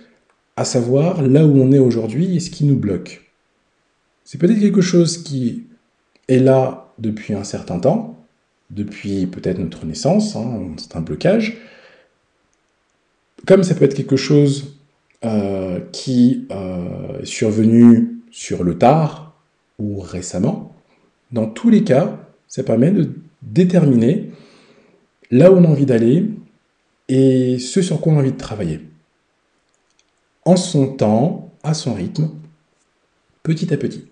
à 0.57 0.65
savoir 0.65 1.23
là 1.23 1.47
où 1.47 1.59
on 1.59 1.73
est 1.73 1.79
aujourd'hui 1.79 2.37
et 2.37 2.41
ce 2.41 2.51
qui 2.51 2.65
nous 2.65 2.77
bloque. 2.77 3.31
C'est 4.25 4.39
peut-être 4.39 4.61
quelque 4.61 4.81
chose 4.81 5.23
qui 5.23 5.65
est 6.29 6.39
là 6.39 6.93
depuis 6.99 7.35
un 7.35 7.45
certain 7.45 7.79
temps, 7.79 8.25
depuis 8.71 9.27
peut-être 9.27 9.59
notre 9.59 9.87
naissance, 9.87 10.35
hein, 10.35 10.75
c'est 10.79 10.97
un 10.97 11.01
blocage, 11.01 11.59
comme 13.47 13.63
ça 13.63 13.75
peut 13.75 13.85
être 13.85 13.95
quelque 13.95 14.17
chose 14.17 14.81
euh, 15.25 15.81
qui 15.93 16.47
euh, 16.51 17.21
est 17.21 17.27
survenu 17.27 18.19
sur 18.31 18.65
le 18.65 18.77
tard 18.77 19.39
ou 19.79 20.01
récemment, 20.01 20.76
dans 21.37 21.47
tous 21.47 21.69
les 21.69 21.85
cas, 21.85 22.19
ça 22.49 22.63
permet 22.63 22.91
de 22.91 23.11
déterminer 23.43 24.31
là 25.31 25.53
où 25.53 25.57
on 25.57 25.65
a 25.65 25.69
envie 25.69 25.85
d'aller 25.85 26.31
et 27.09 27.59
ce 27.59 27.83
sur 27.83 28.01
quoi 28.01 28.15
on 28.15 28.17
a 28.17 28.21
envie 28.21 28.33
de 28.33 28.39
travailler. 28.39 28.81
En 30.47 30.57
son 30.57 30.95
temps, 30.95 31.53
à 31.63 31.75
son 31.75 31.93
rythme, 31.93 32.31
petit 33.43 33.73
à 33.75 33.77
petit. 33.77 34.07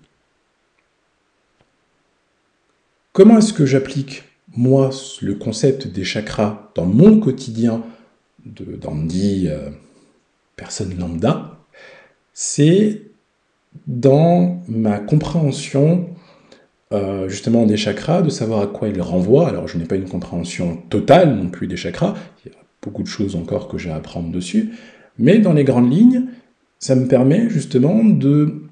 Comment 3.15 3.39
est-ce 3.39 3.55
que 3.55 3.65
j'applique, 3.65 4.25
moi, 4.55 4.91
le 5.23 5.35
concept 5.35 5.87
des 5.87 6.05
chakras 6.05 6.71
dans 6.75 6.85
mon 6.85 7.21
quotidien 7.21 7.83
d'Andy 8.45 9.49
euh, 9.49 9.71
personne 10.57 10.99
lambda, 10.99 11.59
c'est 12.35 13.01
dans 13.87 14.63
ma 14.69 14.99
compréhension 14.99 16.14
euh, 16.93 17.29
justement 17.29 17.67
des 17.67 17.77
chakras, 17.77 18.23
de 18.23 18.31
savoir 18.31 18.61
à 18.61 18.67
quoi 18.67 18.89
ils 18.89 19.01
renvoient. 19.01 19.49
Alors 19.49 19.69
je 19.69 19.79
n'ai 19.79 19.85
pas 19.85 19.97
une 19.97 20.09
compréhension 20.09 20.77
totale 20.91 21.35
non 21.35 21.49
plus 21.49 21.67
des 21.67 21.77
chakras, 21.77 22.15
il 22.45 22.53
y 22.53 22.55
a 22.55 22.59
beaucoup 22.83 23.03
de 23.03 23.09
choses 23.09 23.37
encore 23.37 23.69
que 23.69 23.79
j'ai 23.79 23.91
à 23.91 23.97
apprendre 23.97 24.31
dessus, 24.31 24.73
mais 25.19 25.39
dans 25.39 25.53
les 25.53 25.65
grandes 25.65 25.91
lignes, 25.91 26.25
ça 26.79 26.95
me 26.95 27.09
permet 27.09 27.49
justement 27.49 28.05
de, 28.05 28.63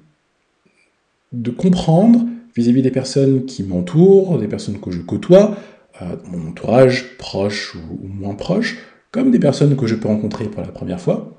de 1.31 1.51
comprendre 1.51 2.25
vis-à-vis 2.55 2.83
des 2.83 2.91
personnes 2.91 3.45
qui 3.45 3.63
m'entourent, 3.63 4.37
des 4.37 4.47
personnes 4.47 4.79
que 4.79 4.91
je 4.91 5.01
côtoie, 5.01 5.57
euh, 6.01 6.15
mon 6.25 6.49
entourage 6.49 7.17
proche 7.17 7.75
ou 7.75 8.07
moins 8.07 8.35
proche, 8.35 8.77
comme 9.11 9.31
des 9.31 9.39
personnes 9.39 9.75
que 9.75 9.87
je 9.87 9.95
peux 9.95 10.07
rencontrer 10.07 10.45
pour 10.45 10.61
la 10.61 10.67
première 10.67 11.01
fois, 11.01 11.37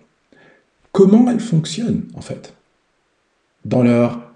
comment 0.93 1.31
elles 1.31 1.41
fonctionnent 1.41 2.05
en 2.15 2.21
fait. 2.21 2.55
Dans 3.65 3.83
leur 3.83 4.34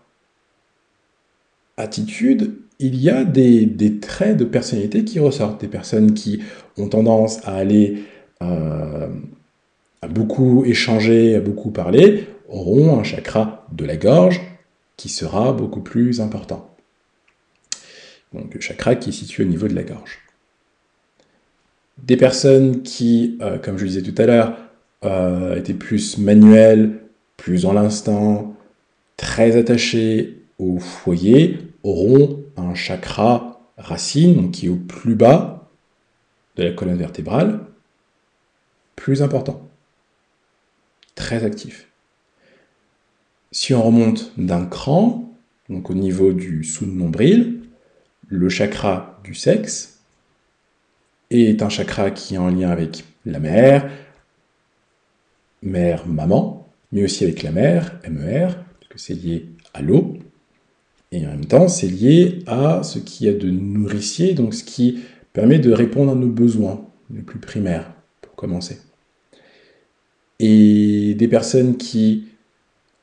attitude, 1.78 2.54
il 2.78 2.96
y 2.96 3.08
a 3.10 3.24
des, 3.24 3.98
traits 4.00 4.36
de 4.36 4.44
personnalité 4.44 5.04
qui 5.04 5.18
ressortent. 5.18 5.60
Des 5.60 5.68
personnes 5.68 6.14
qui 6.14 6.42
ont 6.76 6.88
tendance 6.88 7.40
à 7.46 7.54
aller 7.54 8.04
euh, 8.42 9.08
à 10.02 10.08
beaucoup 10.08 10.64
échanger, 10.64 11.34
à 11.34 11.40
beaucoup 11.40 11.70
parler, 11.70 12.26
auront 12.48 12.98
un 12.98 13.02
chakra 13.02 13.66
de 13.72 13.84
la 13.84 13.96
gorge 13.96 14.40
qui 14.96 15.08
sera 15.08 15.52
beaucoup 15.52 15.80
plus 15.80 16.20
important. 16.20 16.70
Donc 18.32 18.54
le 18.54 18.60
chakra 18.60 18.94
qui 18.94 19.10
est 19.10 19.12
situé 19.12 19.44
au 19.44 19.46
niveau 19.46 19.68
de 19.68 19.74
la 19.74 19.82
gorge. 19.82 20.20
Des 22.02 22.16
personnes 22.16 22.82
qui, 22.82 23.38
euh, 23.40 23.58
comme 23.58 23.76
je 23.76 23.86
disais 23.86 24.02
tout 24.02 24.14
à 24.20 24.26
l'heure, 24.26 24.56
euh, 25.04 25.56
était 25.56 25.74
plus 25.74 26.18
manuel, 26.18 27.00
plus 27.36 27.66
en 27.66 27.72
l'instant, 27.72 28.56
très 29.16 29.56
attaché 29.56 30.42
au 30.58 30.78
foyer, 30.78 31.58
auront 31.82 32.44
un 32.56 32.74
chakra 32.74 33.60
racine, 33.76 34.50
qui 34.50 34.66
est 34.66 34.70
au 34.70 34.76
plus 34.76 35.14
bas 35.14 35.68
de 36.56 36.64
la 36.64 36.72
colonne 36.72 36.98
vertébrale, 36.98 37.60
plus 38.96 39.22
important. 39.22 39.68
Très 41.14 41.44
actif. 41.44 41.88
Si 43.52 43.72
on 43.74 43.82
remonte 43.82 44.32
d'un 44.36 44.66
cran, 44.66 45.32
donc 45.68 45.90
au 45.90 45.94
niveau 45.94 46.32
du 46.32 46.64
sous-nombril, 46.64 47.62
le 48.28 48.48
chakra 48.48 49.20
du 49.24 49.34
sexe 49.34 50.00
est 51.30 51.62
un 51.62 51.68
chakra 51.68 52.10
qui 52.10 52.34
est 52.34 52.38
en 52.38 52.50
lien 52.50 52.70
avec 52.70 53.04
la 53.24 53.38
mère, 53.38 53.90
mère, 55.62 56.06
maman, 56.06 56.68
mais 56.92 57.04
aussi 57.04 57.24
avec 57.24 57.42
la 57.42 57.52
mère, 57.52 58.00
MER, 58.08 58.48
parce 58.80 58.88
que 58.88 58.98
c'est 58.98 59.14
lié 59.14 59.48
à 59.74 59.82
l'eau, 59.82 60.18
et 61.10 61.26
en 61.26 61.30
même 61.30 61.46
temps, 61.46 61.68
c'est 61.68 61.88
lié 61.88 62.40
à 62.46 62.82
ce 62.82 62.98
qu'il 62.98 63.26
y 63.26 63.30
a 63.30 63.32
de 63.32 63.48
nourricier, 63.48 64.34
donc 64.34 64.54
ce 64.54 64.64
qui 64.64 65.00
permet 65.32 65.58
de 65.58 65.72
répondre 65.72 66.12
à 66.12 66.14
nos 66.14 66.28
besoins 66.28 66.86
les 67.12 67.22
plus 67.22 67.38
primaires, 67.38 67.90
pour 68.20 68.34
commencer. 68.34 68.78
Et 70.38 71.14
des 71.14 71.28
personnes 71.28 71.76
qui 71.76 72.26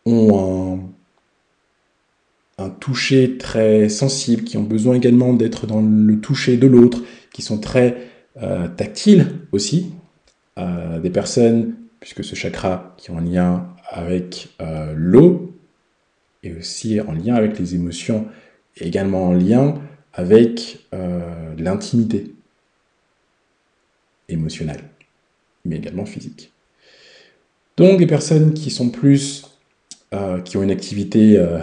ont 0.06 0.80
un, 2.58 2.70
toucher 2.70 3.38
très 3.38 3.90
sensible, 3.90 4.44
qui 4.44 4.58
ont 4.58 4.64
besoin 4.64 4.96
également 4.96 5.34
d'être 5.34 5.66
dans 5.66 5.82
le 5.82 6.20
toucher 6.20 6.58
de 6.58 6.68
l'autre, 6.68 7.02
qui 7.34 7.42
sont 7.42 7.60
très 7.60 7.98
euh, 8.42 8.68
tactiles 8.68 9.28
aussi, 9.52 9.92
euh, 10.60 11.00
des 11.00 11.10
personnes, 11.10 11.76
puisque 12.00 12.24
ce 12.24 12.36
chakra 12.36 12.94
qui 12.98 13.12
est 13.12 13.14
en 13.14 13.20
lien 13.20 13.68
avec 13.90 14.50
euh, 14.62 14.94
l'eau, 14.96 15.55
et 16.46 16.54
aussi 16.54 17.02
en 17.02 17.12
lien 17.12 17.36
avec 17.36 17.60
les 17.60 17.76
émotions, 17.76 18.28
et 18.78 18.88
également 18.88 19.28
en 19.28 19.34
lien 19.34 19.76
avec 20.14 20.88
l'intimité 21.58 22.32
émotionnelle, 24.30 24.84
mais 25.66 25.78
également 25.78 26.06
physique. 26.06 26.54
Donc 27.78 28.00
des 28.00 28.08
personnes 28.08 28.54
qui 28.54 28.72
sont 28.72 28.90
plus, 28.90 29.46
euh, 30.14 30.42
qui 30.42 30.58
ont 30.58 30.64
une 30.64 30.72
activité 30.72 31.38
euh, 31.38 31.60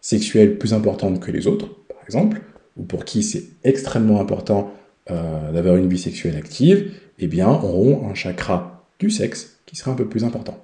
sexuelle 0.00 0.58
plus 0.58 0.72
importante 0.72 1.20
que 1.20 1.30
les 1.30 1.46
autres, 1.46 1.68
par 1.88 1.98
exemple, 2.04 2.42
ou 2.76 2.84
pour 2.84 3.04
qui 3.04 3.22
c'est 3.22 3.44
extrêmement 3.64 4.20
important 4.20 4.72
euh, 5.10 5.52
d'avoir 5.52 5.76
une 5.76 5.88
vie 5.88 5.98
sexuelle 5.98 6.36
active, 6.36 6.92
eh 7.18 7.26
bien, 7.26 7.48
auront 7.48 8.08
un 8.08 8.14
chakra 8.14 8.84
du 8.98 9.10
sexe 9.10 9.58
qui 9.66 9.74
sera 9.74 9.90
un 9.90 9.94
peu 9.94 10.06
plus 10.06 10.24
important. 10.24 10.62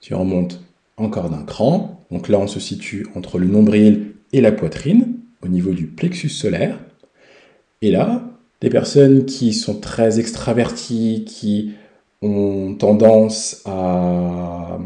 Si 0.00 0.12
on 0.12 0.20
remonte 0.20 0.60
encore 0.96 1.30
d'un 1.30 1.44
cran, 1.44 2.06
donc 2.10 2.28
là 2.28 2.38
on 2.38 2.46
se 2.46 2.60
situe 2.60 3.06
entre 3.14 3.38
le 3.38 3.46
nombril 3.46 4.14
et 4.32 4.40
la 4.40 4.52
poitrine, 4.52 5.18
au 5.42 5.48
niveau 5.48 5.72
du 5.72 5.86
plexus 5.86 6.30
solaire, 6.30 6.78
et 7.82 7.90
là, 7.90 8.22
des 8.60 8.70
personnes 8.70 9.26
qui 9.26 9.52
sont 9.52 9.80
très 9.80 10.18
extraverties, 10.18 11.24
qui 11.26 11.74
ont 12.22 12.74
tendance 12.74 13.62
à 13.66 14.78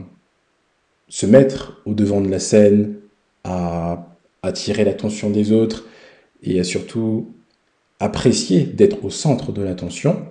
se 1.08 1.26
mettre 1.26 1.80
au 1.86 1.94
devant 1.94 2.20
de 2.20 2.28
la 2.28 2.40
scène, 2.40 2.96
à 3.44 4.08
attirer 4.42 4.84
l'attention 4.84 5.30
des 5.30 5.52
autres 5.52 5.86
et 6.42 6.58
à 6.58 6.64
surtout 6.64 7.32
apprécier 8.00 8.64
d'être 8.64 9.04
au 9.04 9.10
centre 9.10 9.52
de 9.52 9.62
l'attention, 9.62 10.26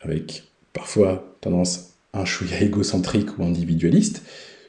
avec 0.00 0.44
parfois 0.72 1.36
tendance 1.40 1.91
un 2.12 2.24
chouïa 2.24 2.60
égocentrique 2.60 3.38
ou 3.38 3.44
individualiste, 3.44 4.22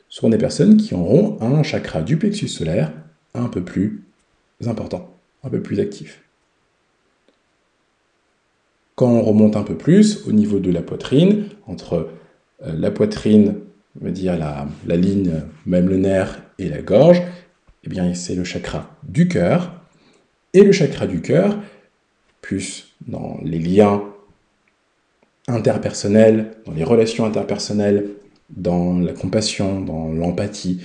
seront 0.10 0.30
des 0.30 0.38
personnes 0.38 0.78
qui 0.78 0.94
auront 0.94 1.38
un 1.42 1.64
chakra 1.64 2.02
du 2.02 2.18
plexus 2.18 2.48
solaire 2.48 2.94
un 3.34 3.48
peu 3.48 3.64
plus 3.64 4.04
important, 4.66 5.18
un 5.44 5.50
peu 5.50 5.62
plus 5.62 5.80
actif. 5.80 6.22
Quand 8.96 9.10
on 9.10 9.24
remonte 9.24 9.56
un 9.56 9.64
peu 9.64 9.76
plus 9.76 10.26
au 10.28 10.32
niveau 10.32 10.60
de 10.60 10.72
la 10.72 10.82
poitrine, 10.82 11.46
entre 11.66 12.10
euh, 12.64 12.74
la 12.78 12.92
poitrine, 12.92 13.56
on 14.02 14.10
dire 14.10 14.38
la, 14.38 14.96
ligne, 14.96 15.42
même 15.66 15.90
le 15.90 15.98
nerf 15.98 16.42
et 16.60 16.70
la 16.70 16.82
gorge, 16.82 17.22
eh 17.84 17.90
bien 17.90 18.14
c'est 18.14 18.36
le 18.36 18.44
chakra 18.44 18.96
du 19.04 19.28
cœur. 19.28 19.74
Et 20.54 20.64
le 20.64 20.72
chakra 20.72 21.08
du 21.08 21.22
cœur, 21.22 21.58
plus 22.42 22.94
dans 23.08 23.40
les 23.44 23.58
liens 23.58 24.04
interpersonnels, 25.48 26.52
dans 26.66 26.74
les 26.74 26.84
relations 26.84 27.26
interpersonnelles, 27.26 28.08
dans 28.50 29.00
la 29.00 29.14
compassion, 29.14 29.82
dans 29.82 30.12
l'empathie, 30.12 30.82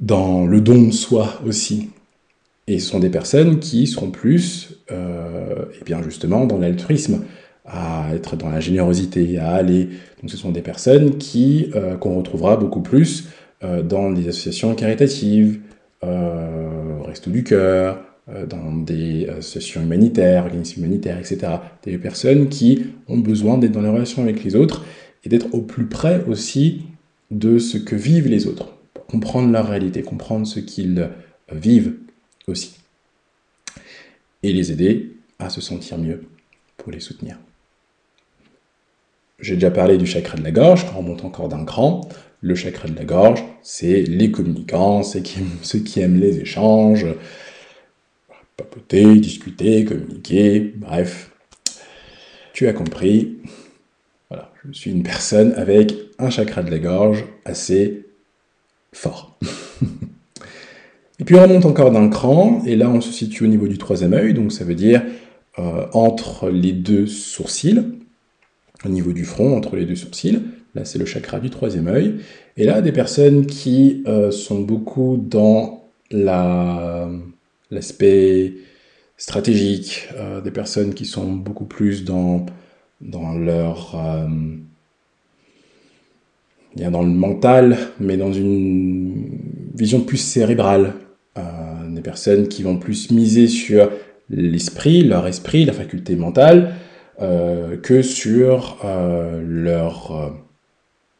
dans 0.00 0.46
le 0.46 0.60
don 0.60 0.82
de 0.82 0.92
soi 0.92 1.40
aussi, 1.46 1.90
et 2.68 2.78
ce 2.78 2.90
sont 2.90 3.00
des 3.00 3.08
personnes 3.08 3.60
qui 3.60 3.86
seront 3.86 4.10
plus, 4.10 4.82
euh, 4.92 5.64
et 5.80 5.84
bien 5.84 6.02
justement, 6.02 6.44
dans 6.44 6.58
l'altruisme, 6.58 7.24
à 7.64 8.08
être 8.14 8.36
dans 8.36 8.50
la 8.50 8.60
générosité, 8.60 9.38
à 9.38 9.52
aller. 9.52 9.88
Donc 10.20 10.30
ce 10.30 10.36
sont 10.36 10.50
des 10.50 10.60
personnes 10.60 11.16
qui 11.16 11.70
euh, 11.74 11.96
qu'on 11.96 12.16
retrouvera 12.18 12.56
beaucoup 12.56 12.82
plus 12.82 13.28
euh, 13.64 13.82
dans 13.82 14.10
des 14.10 14.28
associations 14.28 14.74
caritatives, 14.74 15.60
Resto 16.02 17.30
du 17.30 17.42
Cœur, 17.42 17.98
dans 18.48 18.76
des 18.76 19.26
associations 19.28 19.82
humanitaires, 19.82 20.44
organismes 20.44 20.80
humanitaires, 20.80 21.18
etc. 21.18 21.38
Des 21.82 21.96
personnes 21.96 22.48
qui 22.48 22.84
ont 23.08 23.18
besoin 23.18 23.56
d'être 23.56 23.72
dans 23.72 23.82
les 23.82 23.88
relations 23.88 24.22
avec 24.22 24.44
les 24.44 24.54
autres 24.54 24.84
et 25.24 25.28
d'être 25.28 25.54
au 25.54 25.62
plus 25.62 25.86
près 25.86 26.24
aussi 26.26 26.82
de 27.30 27.58
ce 27.58 27.78
que 27.78 27.96
vivent 27.96 28.28
les 28.28 28.46
autres, 28.46 28.74
pour 28.94 29.06
comprendre 29.06 29.50
leur 29.50 29.68
réalité, 29.68 30.02
comprendre 30.02 30.46
ce 30.46 30.60
qu'ils 30.60 31.08
vivent 31.52 31.94
aussi. 32.46 32.74
Et 34.42 34.52
les 34.52 34.72
aider 34.72 35.16
à 35.38 35.50
se 35.50 35.60
sentir 35.60 35.98
mieux 35.98 36.22
pour 36.76 36.92
les 36.92 37.00
soutenir. 37.00 37.38
J'ai 39.40 39.54
déjà 39.54 39.70
parlé 39.70 39.98
du 39.98 40.06
chakra 40.06 40.36
de 40.36 40.42
la 40.42 40.50
gorge, 40.50 40.84
quand 40.86 40.98
on 40.98 41.02
monte 41.02 41.24
encore 41.24 41.48
d'un 41.48 41.64
cran. 41.64 42.08
Le 42.40 42.54
chakra 42.54 42.88
de 42.88 42.94
la 42.94 43.04
gorge, 43.04 43.42
c'est 43.62 44.02
les 44.02 44.30
communicants, 44.30 45.02
c'est 45.02 45.22
ceux 45.62 45.78
qui 45.80 46.00
aiment 46.00 46.20
les 46.20 46.38
échanges, 46.38 47.06
papoter, 48.58 49.14
discuter, 49.20 49.84
communiquer, 49.86 50.74
bref. 50.76 51.30
Tu 52.52 52.66
as 52.66 52.74
compris. 52.74 53.38
Voilà, 54.28 54.52
je 54.66 54.72
suis 54.72 54.90
une 54.90 55.04
personne 55.04 55.52
avec 55.56 55.94
un 56.18 56.28
chakra 56.28 56.62
de 56.62 56.70
la 56.70 56.78
gorge 56.78 57.24
assez 57.46 58.04
fort. 58.92 59.38
Et 61.20 61.24
puis 61.24 61.34
on 61.34 61.42
remonte 61.42 61.66
encore 61.66 61.90
d'un 61.90 62.08
cran, 62.08 62.62
et 62.64 62.76
là 62.76 62.88
on 62.88 63.00
se 63.00 63.10
situe 63.10 63.42
au 63.42 63.48
niveau 63.48 63.66
du 63.66 63.76
troisième 63.76 64.12
œil, 64.12 64.34
donc 64.34 64.52
ça 64.52 64.64
veut 64.64 64.76
dire 64.76 65.02
euh, 65.58 65.86
entre 65.92 66.48
les 66.48 66.70
deux 66.70 67.08
sourcils, 67.08 67.82
au 68.84 68.88
niveau 68.88 69.10
du 69.12 69.24
front, 69.24 69.56
entre 69.56 69.74
les 69.74 69.84
deux 69.84 69.96
sourcils. 69.96 70.40
Là 70.76 70.84
c'est 70.84 70.98
le 71.00 71.06
chakra 71.06 71.40
du 71.40 71.50
troisième 71.50 71.88
œil. 71.88 72.20
Et 72.56 72.64
là 72.64 72.82
des 72.82 72.92
personnes 72.92 73.46
qui 73.46 74.04
euh, 74.06 74.30
sont 74.30 74.60
beaucoup 74.60 75.16
dans 75.16 75.88
l'aspect 77.70 78.54
stratégique, 79.16 80.08
euh, 80.14 80.40
des 80.40 80.50
personnes 80.50 80.94
qui 80.94 81.06
sont 81.06 81.32
beaucoup 81.32 81.66
plus 81.66 82.04
dans, 82.04 82.46
dans 83.00 83.34
leur 83.34 83.96
dans 86.86 87.02
le 87.02 87.08
mental, 87.08 87.76
mais 87.98 88.16
dans 88.16 88.32
une 88.32 89.40
vision 89.74 90.00
plus 90.00 90.16
cérébrale, 90.16 90.94
euh, 91.36 91.42
des 91.88 92.00
personnes 92.00 92.48
qui 92.48 92.62
vont 92.62 92.78
plus 92.78 93.10
miser 93.10 93.48
sur 93.48 93.90
l'esprit, 94.30 95.02
leur 95.02 95.26
esprit, 95.26 95.64
la 95.64 95.72
faculté 95.72 96.16
mentale, 96.16 96.74
euh, 97.20 97.76
que 97.76 98.02
sur 98.02 98.78
euh, 98.84 99.42
leur 99.44 100.34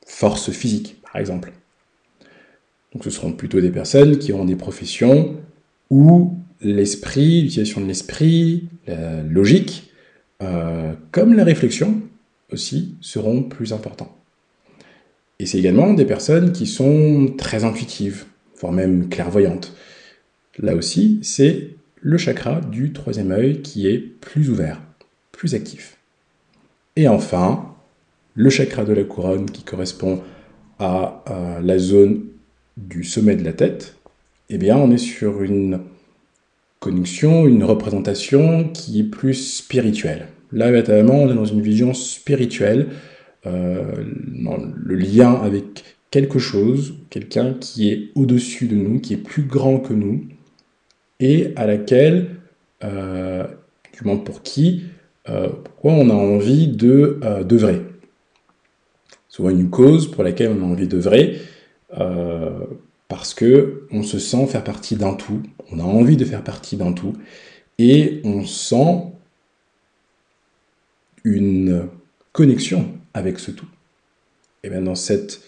force 0.06 0.50
physique, 0.50 1.00
par 1.02 1.16
exemple. 1.20 1.52
Donc 2.92 3.04
ce 3.04 3.11
seront 3.11 3.32
plutôt 3.32 3.61
des 3.61 3.70
personnes 3.70 4.18
qui 4.18 4.32
auront 4.32 4.44
des 4.44 4.56
professions 4.56 5.37
où 5.90 6.38
l'esprit, 6.60 7.42
l'utilisation 7.42 7.80
de 7.80 7.86
l'esprit, 7.86 8.68
la 8.86 9.22
logique, 9.22 9.92
comme 11.10 11.34
la 11.34 11.44
réflexion 11.44 12.00
aussi, 12.52 12.94
seront 13.00 13.42
plus 13.42 13.72
importants. 13.72 14.14
Et 15.38 15.46
c'est 15.46 15.58
également 15.58 15.94
des 15.94 16.04
personnes 16.04 16.52
qui 16.52 16.66
sont 16.66 17.32
très 17.38 17.64
intuitives, 17.64 18.24
voire 18.60 18.72
même 18.72 19.08
clairvoyantes. 19.08 19.72
Là 20.58 20.74
aussi, 20.74 21.20
c'est 21.22 21.70
le 22.00 22.18
chakra 22.18 22.60
du 22.60 22.92
troisième 22.92 23.30
œil 23.30 23.62
qui 23.62 23.86
est 23.86 23.98
plus 23.98 24.50
ouvert, 24.50 24.80
plus 25.30 25.54
actif. 25.54 25.96
Et 26.96 27.06
enfin, 27.06 27.74
le 28.34 28.50
chakra 28.50 28.84
de 28.84 28.92
la 28.92 29.04
couronne 29.04 29.50
qui 29.50 29.62
correspond 29.62 30.20
à, 30.80 31.24
la 31.62 31.78
zone 31.78 32.24
du 32.76 33.04
sommet 33.04 33.36
de 33.36 33.44
la 33.44 33.52
tête, 33.52 33.94
eh 34.48 34.58
bien, 34.58 34.76
on 34.76 34.90
est 34.90 34.98
sur 34.98 35.42
une 35.42 35.80
connexion, 36.80 37.46
une 37.46 37.64
représentation 37.64 38.68
qui 38.68 39.00
est 39.00 39.04
plus 39.04 39.34
spirituelle. 39.34 40.28
Là, 40.52 40.70
véritablement, 40.70 41.22
on 41.22 41.30
est 41.30 41.34
dans 41.34 41.44
une 41.44 41.60
vision 41.60 41.92
spirituelle, 41.92 42.88
euh, 43.46 43.92
le 43.94 44.94
lien 44.94 45.32
avec 45.34 45.84
quelque 46.10 46.38
chose, 46.38 46.94
quelqu'un 47.10 47.54
qui 47.54 47.90
est 47.90 48.10
au-dessus 48.14 48.66
de 48.66 48.76
nous, 48.76 49.00
qui 49.00 49.14
est 49.14 49.18
plus 49.18 49.42
grand 49.42 49.78
que 49.78 49.92
nous, 49.92 50.24
et 51.20 51.52
à 51.56 51.66
laquelle, 51.66 52.36
euh, 52.84 53.46
du 53.92 54.04
moins 54.04 54.16
pour 54.16 54.42
qui, 54.42 54.84
pourquoi 55.64 55.92
on 55.92 56.08
a 56.08 56.14
envie 56.14 56.68
de 56.68 57.20
d'œuvrer. 57.42 57.82
Souvent 59.28 59.50
une 59.50 59.68
cause 59.68 60.10
pour 60.10 60.24
laquelle 60.24 60.52
on 60.58 60.62
a 60.62 60.66
envie 60.66 60.88
d'œuvrer, 60.88 61.36
parce 63.08 63.32
que 63.34 63.86
on 63.90 64.02
se 64.02 64.18
sent 64.18 64.46
faire 64.46 64.64
partie 64.64 64.96
d'un 64.96 65.14
tout, 65.14 65.42
on 65.72 65.80
a 65.80 65.82
envie 65.82 66.16
de 66.16 66.24
faire 66.24 66.44
partie 66.44 66.76
d'un 66.76 66.92
tout, 66.92 67.14
et 67.78 68.20
on 68.24 68.44
sent 68.44 69.04
une 71.24 71.88
connexion 72.32 72.92
avec 73.14 73.38
ce 73.38 73.50
tout. 73.50 73.68
Et 74.62 74.70
bien 74.70 74.82
dans 74.82 74.94
cette 74.94 75.42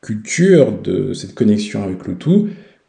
culture 0.00 0.80
de 0.80 1.12
cette 1.12 1.34
connexion 1.34 1.82
avec 1.82 2.06
le 2.06 2.16
tout, 2.16 2.48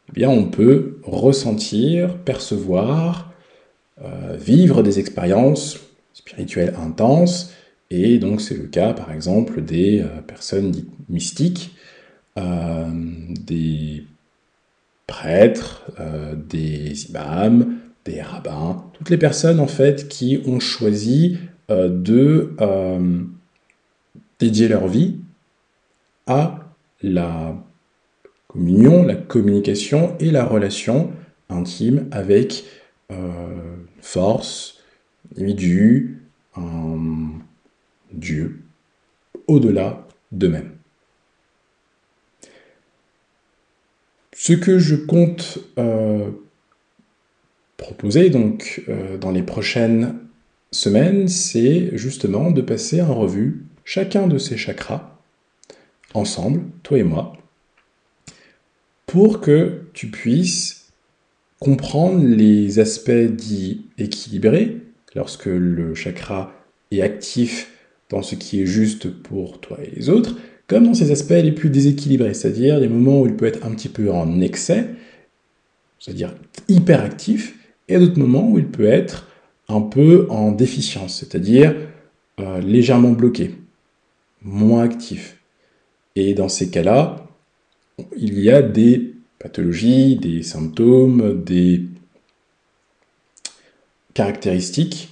eh 0.10 0.12
bien 0.12 0.30
on 0.30 0.46
peut 0.46 1.00
ressentir, 1.04 2.18
percevoir, 2.20 3.34
euh, 4.04 4.38
vivre 4.40 4.84
des 4.84 5.00
expériences 5.00 5.80
spirituelles 6.14 6.76
intenses, 6.76 7.54
et 7.90 8.20
donc 8.20 8.40
c'est 8.42 8.56
le 8.56 8.68
cas 8.68 8.94
par 8.94 9.12
exemple 9.12 9.62
des 9.62 10.02
euh, 10.02 10.22
personnes 10.22 10.72
dites 10.72 10.92
mystiques, 11.10 11.76
des 12.40 14.04
prêtres, 15.08 15.92
des 16.36 17.10
imams, 17.10 17.78
des 18.06 18.22
rabbins, 18.22 18.86
toutes 18.94 19.10
les 19.10 19.18
personnes 19.18 19.60
en 19.60 19.68
fait 19.68 20.08
qui 20.08 20.42
ont 20.46 20.60
choisi 20.60 21.38
de 21.70 22.56
dédier 24.40 24.68
leur 24.68 24.88
vie 24.88 25.18
à 26.28 26.60
la 27.02 27.56
communion, 28.48 29.04
la 29.04 29.16
communication 29.16 30.16
et 30.20 30.32
la 30.32 30.46
relation 30.46 31.12
intime 31.50 32.08
avec 32.12 32.66
euh, 33.12 33.76
force, 34.02 34.84
individu, 35.32 36.22
un 36.56 37.32
Dieu, 38.12 38.62
au-delà 39.48 40.08
d'eux-mêmes. 40.32 40.79
Ce 44.42 44.54
que 44.54 44.80
je 44.80 44.96
compte 44.96 45.60
euh, 45.78 46.30
proposer 47.76 48.30
donc 48.30 48.84
euh, 48.88 49.18
dans 49.18 49.32
les 49.32 49.44
prochaines 49.44 50.16
semaines, 50.72 51.28
c'est 51.28 51.90
justement 51.98 52.50
de 52.50 52.62
passer 52.62 53.02
en 53.02 53.14
revue 53.14 53.66
chacun 53.84 54.28
de 54.28 54.38
ces 54.38 54.56
chakras 54.56 55.20
ensemble, 56.14 56.62
toi 56.84 57.00
et 57.00 57.04
moi, 57.04 57.34
pour 59.08 59.42
que 59.42 59.82
tu 59.92 60.08
puisses 60.08 60.94
comprendre 61.60 62.24
les 62.24 62.80
aspects 62.80 63.12
dits 63.12 63.88
équilibrés 63.98 64.78
lorsque 65.16 65.48
le 65.48 65.94
chakra 65.96 66.54
est 66.92 67.02
actif 67.02 67.74
dans 68.10 68.22
ce 68.22 68.36
qui 68.36 68.62
est 68.62 68.66
juste 68.66 69.10
pour 69.10 69.60
toi 69.60 69.80
et 69.84 69.94
les 69.98 70.08
autres, 70.08 70.38
comme 70.70 70.86
dans 70.86 70.94
ces 70.94 71.12
aspects 71.12 71.32
les 71.32 71.52
plus 71.52 71.72
déséquilibrés, 71.72 72.36
c'est-à-dire 72.36 72.80
les 72.80 72.88
moments 72.88 73.22
où 73.22 73.26
il 73.26 73.36
peut 73.36 73.48
être 73.48 73.66
un 73.66 73.72
petit 73.72 73.90
peu 73.90 74.12
en 74.12 74.40
excès, 74.40 74.88
c'est-à-dire 75.98 76.36
hyper 76.68 77.04
actif, 77.04 77.56
et 77.88 77.98
d'autres 77.98 78.20
moments 78.20 78.48
où 78.48 78.60
il 78.60 78.68
peut 78.68 78.86
être 78.86 79.28
un 79.68 79.82
peu 79.82 80.28
en 80.30 80.52
déficience, 80.52 81.18
c'est-à-dire 81.18 81.76
euh, 82.40 82.62
légèrement 82.62 83.12
bloqué, 83.12 83.56
moins 84.44 84.84
actif. 84.84 85.38
Et 86.16 86.36
dans 86.36 86.50
ces 86.50 86.70
cas-là, 86.70 87.28
il 88.16 88.40
y 88.40 88.52
a 88.52 88.62
des 88.62 89.16
pathologies, 89.40 90.18
des 90.18 90.44
symptômes, 90.44 91.44
des 91.44 91.86
caractéristiques 94.14 95.10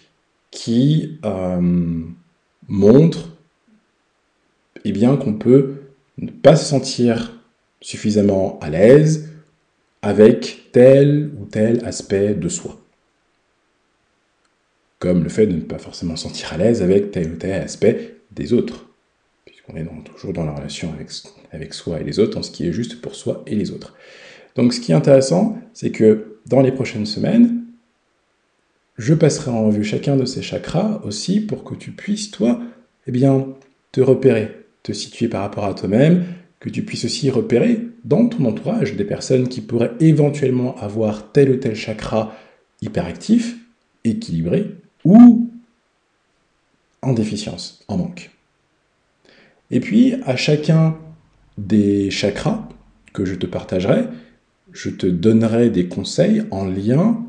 qui 0.51 1.17
euh, 1.25 2.01
montrent 2.67 3.36
eh 4.89 4.91
bien, 4.91 5.17
qu'on 5.17 5.33
peut 5.33 5.75
ne 6.17 6.29
pas 6.29 6.55
se 6.55 6.65
sentir 6.65 7.33
suffisamment 7.81 8.59
à 8.61 8.69
l'aise 8.69 9.29
avec 10.01 10.71
tel 10.71 11.31
ou 11.39 11.45
tel 11.45 11.83
aspect 11.85 12.33
de 12.33 12.49
soi. 12.49 12.79
Comme 14.99 15.23
le 15.23 15.29
fait 15.29 15.47
de 15.47 15.55
ne 15.55 15.61
pas 15.61 15.77
forcément 15.77 16.15
se 16.15 16.23
sentir 16.23 16.53
à 16.53 16.57
l'aise 16.57 16.81
avec 16.81 17.11
tel 17.11 17.31
ou 17.31 17.35
tel 17.35 17.61
aspect 17.61 18.15
des 18.31 18.53
autres. 18.53 18.85
On 19.69 19.75
est 19.75 19.85
toujours 20.05 20.31
dans 20.31 20.45
la 20.45 20.53
relation 20.53 20.93
avec, 20.93 21.09
avec 21.51 21.73
soi 21.73 21.99
et 21.99 22.03
les 22.03 22.19
autres, 22.19 22.37
en 22.37 22.43
ce 22.43 22.51
qui 22.51 22.65
est 22.65 22.71
juste 22.71 23.01
pour 23.01 23.15
soi 23.15 23.43
et 23.47 23.55
les 23.55 23.71
autres. 23.71 23.95
Donc 24.55 24.73
ce 24.73 24.79
qui 24.79 24.93
est 24.93 24.95
intéressant, 24.95 25.59
c'est 25.73 25.91
que 25.91 26.39
dans 26.45 26.61
les 26.61 26.71
prochaines 26.71 27.05
semaines, 27.05 27.65
je 28.97 29.13
passerai 29.13 29.51
en 29.51 29.65
revue 29.65 29.83
chacun 29.83 30.15
de 30.15 30.25
ces 30.25 30.41
chakras 30.41 31.01
aussi 31.03 31.41
pour 31.41 31.63
que 31.63 31.75
tu 31.75 31.91
puisses, 31.91 32.31
toi, 32.31 32.61
eh 33.07 33.11
bien, 33.11 33.45
te 33.91 34.01
repérer, 34.01 34.65
te 34.87 34.93
situer 34.93 35.27
par 35.27 35.41
rapport 35.41 35.65
à 35.65 35.73
toi-même, 35.73 36.23
que 36.61 36.69
tu 36.69 36.83
puisses 36.83 37.03
aussi 37.03 37.29
repérer 37.29 37.87
dans 38.05 38.27
ton 38.27 38.45
entourage 38.45 38.95
des 38.95 39.03
personnes 39.03 39.49
qui 39.49 39.59
pourraient 39.59 39.91
éventuellement 39.99 40.77
avoir 40.77 41.33
tel 41.33 41.51
ou 41.51 41.57
tel 41.57 41.75
chakra 41.75 42.33
hyperactif, 42.81 43.57
équilibré, 44.05 44.77
ou 45.03 45.51
en 47.01 47.11
déficience, 47.11 47.83
en 47.89 47.97
manque. 47.97 48.31
Et 49.71 49.81
puis, 49.81 50.15
à 50.25 50.37
chacun 50.37 50.97
des 51.57 52.09
chakras 52.09 52.69
que 53.11 53.25
je 53.25 53.35
te 53.35 53.45
partagerai, 53.45 54.05
je 54.71 54.89
te 54.89 55.05
donnerai 55.05 55.69
des 55.69 55.89
conseils 55.89 56.43
en 56.49 56.65
lien 56.65 57.25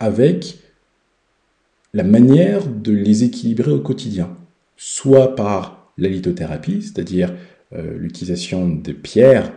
avec 0.00 0.56
la 1.92 2.04
manière 2.04 2.66
de 2.66 2.92
les 2.92 3.24
équilibrer 3.24 3.72
au 3.72 3.80
quotidien, 3.80 4.34
soit 4.78 5.36
par 5.36 5.77
la 5.98 6.08
lithothérapie, 6.08 6.82
c'est-à-dire 6.82 7.34
euh, 7.74 7.98
l'utilisation 7.98 8.68
de 8.68 8.92
pierres 8.92 9.52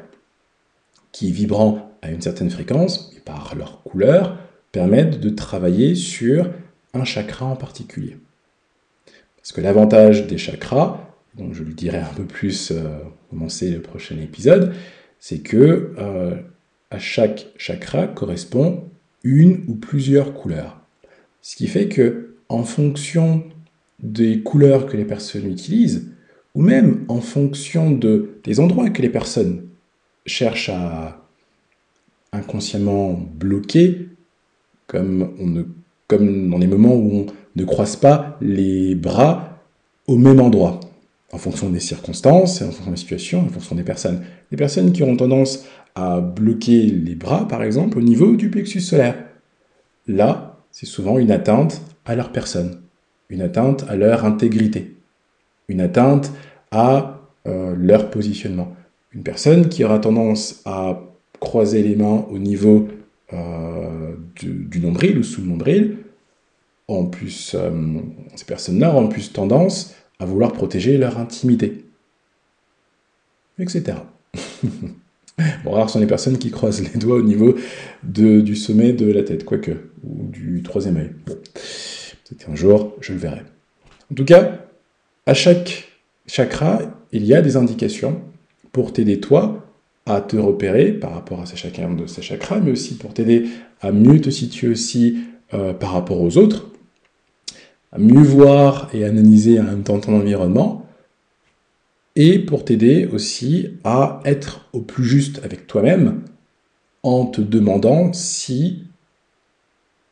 qui, 1.12 1.32
vibrant 1.32 1.98
à 2.02 2.12
une 2.12 2.22
certaine 2.22 2.50
fréquence, 2.50 3.14
et 3.16 3.20
par 3.20 3.56
leur 3.56 3.84
couleur, 3.84 4.38
permettent 4.72 5.20
de 5.20 5.30
travailler 5.30 5.96
sur 5.96 6.50
un 6.94 7.04
chakra 7.06 7.46
en 7.46 7.56
particulier. 7.56 8.18
Parce 9.38 9.54
que 9.54 9.62
l'avantage 9.62 10.28
des 10.28 10.38
chakras, 10.38 11.00
je 11.52 11.64
lui 11.64 11.74
dirai 11.74 12.00
un 12.00 12.14
peu 12.16 12.26
plus 12.26 12.72
euh, 12.72 13.00
commencer 13.30 13.72
le 13.72 13.82
prochain 13.82 14.18
épisode, 14.18 14.74
c'est 15.20 15.40
que 15.40 15.94
euh, 15.98 16.36
à 16.90 17.00
chaque 17.00 17.48
chakra 17.58 18.08
correspond 18.08 18.90
une 19.24 19.64
ou 19.68 19.76
plusieurs 19.76 20.34
couleurs. 20.34 20.82
Ce 21.42 21.56
qui 21.56 21.68
fait 21.68 21.88
que 21.88 22.36
en 22.50 22.64
fonction 22.64 23.44
des 24.00 24.42
couleurs 24.42 24.88
que 24.88 24.98
les 24.98 25.06
personnes 25.06 25.50
utilisent, 25.50 26.11
ou 26.56 26.62
même 26.62 27.06
en 27.08 27.22
fonction 27.22 27.92
de, 27.92 28.42
des 28.44 28.60
endroits 28.60 28.90
que 28.90 29.02
les 29.02 29.10
personnes 29.10 29.68
cherchent 30.26 30.70
à 30.70 31.22
inconsciemment 32.34 33.14
bloquer, 33.14 34.08
comme, 34.88 35.66
comme 36.08 36.50
dans 36.50 36.58
les 36.58 36.68
moments 36.68 36.96
où 36.96 37.12
on 37.14 37.26
ne 37.56 37.64
croise 37.66 37.96
pas 37.96 38.38
les 38.42 38.96
bras 38.96 39.60
au 40.08 40.18
même 40.18 40.40
endroit 40.40 40.80
en 41.32 41.38
fonction 41.38 41.70
des 41.70 41.80
circonstances, 41.80 42.62
en 42.62 42.72
fonction 42.72 42.92
des 42.92 42.98
situations, 42.98 43.40
en 43.42 43.50
fonction 43.50 43.76
des 43.76 43.84
personnes. 43.84 44.22
Des 44.52 44.58
personnes 44.58 44.92
qui 44.92 45.04
auront 45.04 45.16
tendance 45.16 45.66
à 45.96 46.20
bloquer 46.20 46.86
les 46.86 47.16
bras, 47.16 47.48
par 47.48 47.64
exemple, 47.64 47.98
au 47.98 48.02
niveau 48.02 48.36
du 48.36 48.50
plexus 48.50 48.82
solaire. 48.82 49.16
Là, 50.08 50.58
c'est 50.72 50.86
souvent 50.86 51.20
une 51.20 51.32
atteinte 51.32 51.82
à 52.06 52.16
leur 52.16 52.32
personne, 52.32 52.82
une 53.30 53.42
atteinte 53.42 53.86
à 53.88 53.96
leur 53.96 54.26
intégrité, 54.26 54.96
une 55.68 55.82
atteinte 55.82 56.32
à 56.72 57.22
euh, 57.48 57.76
leur 57.78 58.10
positionnement. 58.10 58.76
Une 59.14 59.24
personne 59.24 59.68
qui 59.70 59.84
aura 59.84 60.00
tendance 60.00 60.62
à 60.66 61.02
croiser 61.40 61.82
les 61.84 61.96
mains 61.96 62.26
au 62.30 62.38
niveau 62.38 62.88
euh, 63.34 64.14
du, 64.36 64.80
nombril 64.80 65.18
ou 65.18 65.24
sous 65.24 65.42
le 65.42 65.48
nombril, 65.48 65.98
en 66.88 67.06
plus, 67.06 67.56
euh, 67.56 67.72
ces 68.36 68.46
personnes-là 68.46 68.96
ont 68.96 69.08
plus 69.08 69.32
tendance 69.34 69.96
à 70.20 70.26
vouloir 70.26 70.52
protéger 70.54 70.98
leur 70.98 71.18
intimité, 71.18 71.86
etc. 73.58 73.98
bon, 75.64 75.72
rares 75.72 75.90
sont 75.90 76.00
les 76.00 76.08
personnes 76.08 76.38
qui 76.38 76.52
croisent 76.52 76.84
les 76.84 77.00
doigts 77.00 77.16
au 77.16 77.24
niveau 77.24 77.56
du 78.04 78.56
sommet 78.56 78.94
de 78.94 79.12
la 79.12 79.24
tête, 79.24 79.46
quoique, 79.46 79.72
ou 80.04 80.28
du 80.28 80.62
troisième 80.64 80.98
œil. 80.98 81.12
Bon, 81.26 81.38
peut 82.38 82.52
un 82.52 82.56
jour, 82.56 82.96
je 83.02 83.14
le 83.14 83.20
verrai. 83.20 83.42
En 84.12 84.16
tout 84.16 84.26
cas, 84.26 84.66
à 85.32 85.34
chaque 85.34 85.88
chakra, 86.28 86.82
il 87.14 87.26
y 87.26 87.34
a 87.34 87.42
des 87.42 87.56
indications 87.56 88.22
pour 88.74 88.92
t'aider 88.92 89.22
toi 89.22 89.66
à 90.06 90.20
te 90.20 90.36
repérer 90.36 90.92
par 90.92 91.14
rapport 91.14 91.40
à 91.40 91.46
chacun 91.46 91.94
de 91.94 92.06
ces 92.06 92.22
chakras, 92.22 92.60
mais 92.60 92.72
aussi 92.72 92.96
pour 92.96 93.14
t'aider 93.14 93.48
à 93.80 93.94
mieux 93.94 94.20
te 94.20 94.30
situer 94.30 94.68
aussi 94.68 95.20
euh, 95.54 95.72
par 95.72 95.94
rapport 95.94 96.20
aux 96.20 96.38
autres, 96.38 96.70
à 97.94 97.98
mieux 97.98 98.22
voir 98.22 98.90
et 98.94 99.06
analyser 99.06 99.58
en 99.58 99.64
même 99.64 99.84
temps 99.84 100.02
ton 100.02 100.18
environnement, 100.18 100.86
et 102.18 102.38
pour 102.38 102.66
t'aider 102.66 103.06
aussi 103.06 103.70
à 103.86 104.20
être 104.26 104.68
au 104.74 104.82
plus 104.82 105.06
juste 105.06 105.40
avec 105.46 105.66
toi-même 105.66 106.26
en 107.04 107.26
te 107.26 107.40
demandant 107.40 108.12
si 108.12 108.84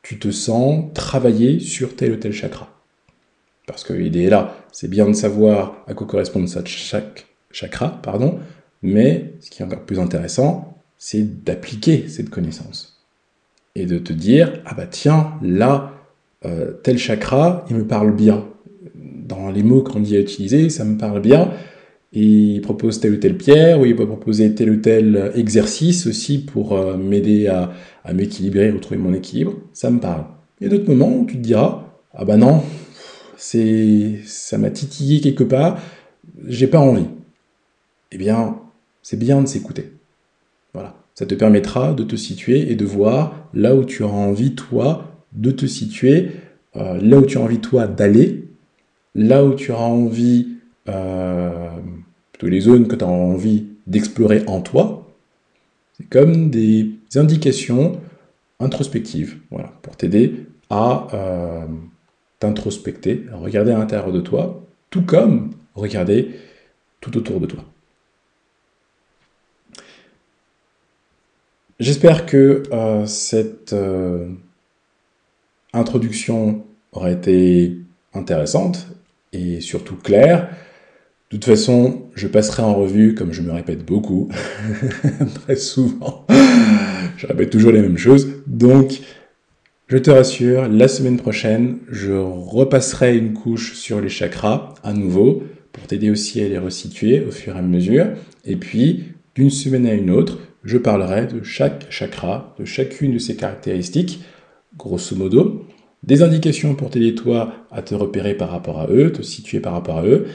tu 0.01 0.17
te 0.17 0.31
sens 0.31 0.85
travailler 0.93 1.59
sur 1.59 1.97
tel 1.97 2.13
ou 2.13 2.15
tel 2.15 2.31
chakra. 2.31 2.78
Parce 3.69 3.83
que 3.83 3.93
l'idée 3.93 4.23
est 4.23 4.29
là. 4.29 4.55
C'est 4.71 4.89
bien 4.89 5.07
de 5.07 5.13
savoir 5.13 5.83
à 5.87 5.93
quoi 5.93 6.07
correspond 6.07 6.43
chaque 6.47 7.27
chakra, 7.51 7.99
pardon, 8.01 8.39
mais 8.81 9.35
ce 9.41 9.51
qui 9.51 9.61
est 9.61 9.65
encore 9.65 9.81
plus 9.81 9.99
intéressant, 9.99 10.77
c'est 10.97 11.43
d'appliquer 11.43 12.07
cette 12.07 12.31
connaissance. 12.31 13.05
Et 13.75 13.85
de 13.85 13.99
te 13.99 14.11
dire, 14.11 14.61
ah 14.65 14.73
bah 14.73 14.87
tiens, 14.89 15.33
là, 15.43 15.93
euh, 16.45 16.71
tel 16.83 16.97
chakra, 16.97 17.63
il 17.69 17.75
me 17.75 17.85
parle 17.85 18.15
bien. 18.15 18.45
Dans 18.95 19.51
les 19.51 19.61
mots 19.61 19.83
qu'on 19.83 19.99
dit 19.99 20.17
à 20.17 20.19
utiliser, 20.19 20.69
ça 20.69 20.83
me 20.83 20.97
parle 20.97 21.21
bien. 21.21 21.51
Et 22.11 22.23
il 22.23 22.61
propose 22.61 22.99
telle 22.99 23.13
ou 23.13 23.17
telle 23.17 23.37
pierre, 23.37 23.79
ou 23.79 23.85
il 23.85 23.95
peut 23.95 24.07
proposer 24.07 24.55
tel 24.55 24.71
ou 24.71 24.77
tel 24.77 25.31
exercice 25.35 26.07
aussi 26.07 26.39
pour 26.39 26.73
euh, 26.73 26.97
m'aider 26.97 27.47
à, 27.47 27.71
à 28.03 28.13
m'équilibrer, 28.13 28.71
retrouver 28.71 28.97
mon 28.99 29.13
équilibre. 29.13 29.53
Ça 29.73 29.91
me 29.91 29.99
parle. 29.99 30.25
A 30.61 30.67
d'autres 30.67 30.89
moments 30.89 31.15
où 31.15 31.25
tu 31.25 31.35
te 31.35 31.41
diras, 31.41 31.85
ah 32.13 32.25
bah 32.25 32.35
non, 32.35 32.63
c'est, 33.39 34.19
ça 34.25 34.57
m'a 34.57 34.69
titillé 34.69 35.21
quelque 35.21 35.45
part, 35.45 35.81
j'ai 36.45 36.67
pas 36.67 36.79
envie. 36.79 37.07
Eh 38.11 38.17
bien, 38.17 38.59
c'est 39.01 39.17
bien 39.17 39.41
de 39.41 39.47
s'écouter. 39.47 39.93
Voilà. 40.73 40.95
Ça 41.15 41.25
te 41.25 41.35
permettra 41.35 41.93
de 41.93 42.03
te 42.03 42.15
situer 42.17 42.69
et 42.71 42.75
de 42.75 42.85
voir 42.85 43.49
là 43.53 43.75
où 43.75 43.85
tu 43.85 44.03
as 44.03 44.07
envie, 44.07 44.55
toi, 44.55 45.23
de 45.31 45.51
te 45.51 45.65
situer, 45.65 46.31
euh, 46.75 46.99
là 47.01 47.17
où 47.17 47.25
tu 47.25 47.37
as 47.37 47.41
envie, 47.41 47.59
toi, 47.59 47.87
d'aller, 47.87 48.43
là 49.15 49.45
où 49.45 49.53
tu 49.53 49.71
as 49.71 49.79
envie, 49.79 50.55
euh, 50.89 51.69
les 52.41 52.59
zones 52.59 52.87
que 52.87 52.95
tu 52.95 53.05
as 53.05 53.07
envie 53.07 53.67
d'explorer 53.87 54.43
en 54.47 54.61
toi. 54.61 55.07
C'est 55.93 56.09
comme 56.09 56.49
des 56.49 56.91
indications 57.15 57.99
introspectives, 58.59 59.37
voilà, 59.49 59.71
pour 59.81 59.95
t'aider 59.95 60.45
à 60.69 61.07
euh, 61.13 61.65
t'introspecter, 62.39 63.25
regarder 63.33 63.71
à 63.71 63.77
l'intérieur 63.77 64.11
de 64.11 64.21
toi, 64.21 64.65
tout 64.89 65.03
comme 65.03 65.51
regarder 65.75 66.31
tout 67.01 67.17
autour 67.17 67.39
de 67.39 67.45
toi. 67.45 67.63
J'espère 71.79 72.25
que 72.25 72.63
euh, 72.73 73.05
cette 73.05 73.71
euh, 73.71 74.27
introduction 75.71 76.65
aura 76.91 77.11
été 77.11 77.77
intéressante 78.13 78.87
et 79.31 79.61
surtout 79.61 79.95
claire. 79.95 80.49
De 81.31 81.37
toute 81.37 81.45
façon, 81.45 82.09
je 82.15 82.27
passerai 82.27 82.63
en 82.63 82.73
revue, 82.73 83.15
comme 83.15 83.31
je 83.31 83.41
me 83.41 83.51
répète 83.51 83.85
beaucoup, 83.85 84.29
très 85.45 85.55
souvent. 85.55 86.25
je 87.17 87.27
répète 87.27 87.51
toujours 87.51 87.71
les 87.71 87.81
mêmes 87.81 87.99
choses. 87.99 88.27
Donc, 88.47 88.99
je 89.89 89.97
te 89.97 90.11
rassure, 90.11 90.67
la 90.67 90.87
semaine 90.87 91.17
prochaine, 91.17 91.79
je 91.89 92.13
repasserai 92.13 93.17
une 93.17 93.33
couche 93.33 93.73
sur 93.73 93.99
les 93.99 94.09
chakras 94.09 94.75
à 94.83 94.93
nouveau 94.93 95.41
pour 95.71 95.87
t'aider 95.87 96.11
aussi 96.11 96.41
à 96.41 96.47
les 96.47 96.59
resituer 96.59 97.25
au 97.25 97.31
fur 97.31 97.55
et 97.55 97.59
à 97.59 97.63
mesure. 97.63 98.05
Et 98.45 98.55
puis, 98.55 99.05
d'une 99.33 99.49
semaine 99.49 99.87
à 99.87 99.93
une 99.95 100.11
autre, 100.11 100.37
je 100.63 100.77
parlerai 100.77 101.25
de 101.25 101.41
chaque 101.41 101.87
chakra, 101.89 102.55
de 102.59 102.65
chacune 102.65 103.13
de 103.13 103.17
ses 103.17 103.35
caractéristiques, 103.35 104.21
grosso 104.77 105.15
modo, 105.15 105.65
des 106.03 106.21
indications 106.21 106.75
pour 106.75 106.91
t'aider 106.91 107.15
toi 107.15 107.51
à 107.71 107.81
te 107.81 107.95
repérer 107.95 108.35
par 108.35 108.51
rapport 108.51 108.79
à 108.79 108.87
eux, 108.91 109.11
te 109.11 109.23
situer 109.23 109.59
par 109.59 109.73
rapport 109.73 109.97
à 109.97 110.05
eux, 110.05 110.27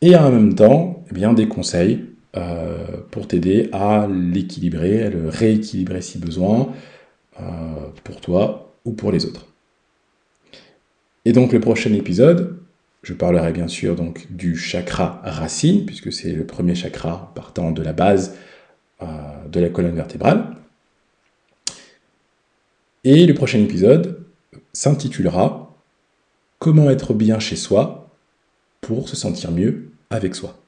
et 0.00 0.16
en 0.16 0.32
même 0.32 0.56
temps, 0.56 1.04
eh 1.08 1.14
bien, 1.14 1.34
des 1.34 1.46
conseils 1.46 2.00
euh, 2.36 2.78
pour 3.12 3.28
t'aider 3.28 3.68
à 3.72 4.08
l'équilibrer, 4.12 5.04
à 5.04 5.10
le 5.10 5.28
rééquilibrer 5.28 6.02
si 6.02 6.18
besoin, 6.18 6.72
euh, 7.40 7.44
pour 8.02 8.20
toi 8.20 8.67
ou 8.88 8.92
pour 8.94 9.12
les 9.12 9.26
autres. 9.26 9.46
Et 11.24 11.32
donc 11.32 11.52
le 11.52 11.60
prochain 11.60 11.92
épisode, 11.92 12.58
je 13.02 13.12
parlerai 13.12 13.52
bien 13.52 13.68
sûr 13.68 13.94
donc 13.94 14.26
du 14.30 14.56
chakra 14.56 15.20
racine, 15.22 15.84
puisque 15.84 16.10
c'est 16.12 16.32
le 16.32 16.46
premier 16.46 16.74
chakra 16.74 17.32
partant 17.34 17.70
de 17.70 17.82
la 17.82 17.92
base 17.92 18.34
euh, 19.02 19.06
de 19.46 19.60
la 19.60 19.68
colonne 19.68 19.94
vertébrale. 19.94 20.56
Et 23.04 23.26
le 23.26 23.34
prochain 23.34 23.60
épisode 23.60 24.24
s'intitulera 24.72 25.76
Comment 26.58 26.90
être 26.90 27.14
bien 27.14 27.38
chez 27.38 27.54
soi 27.54 28.10
pour 28.80 29.08
se 29.08 29.14
sentir 29.14 29.52
mieux 29.52 29.90
avec 30.10 30.34
soi. 30.34 30.58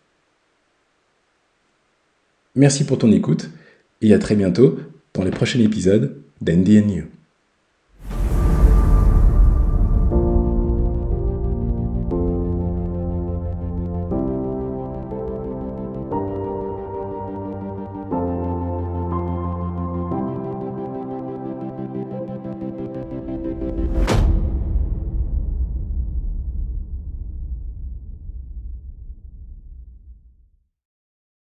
Merci 2.54 2.84
pour 2.84 2.98
ton 2.98 3.10
écoute 3.10 3.50
et 4.02 4.12
à 4.14 4.18
très 4.18 4.36
bientôt 4.36 4.78
dans 5.14 5.24
les 5.24 5.30
prochains 5.30 5.60
épisodes 5.60 6.22
d'Andy. 6.40 7.02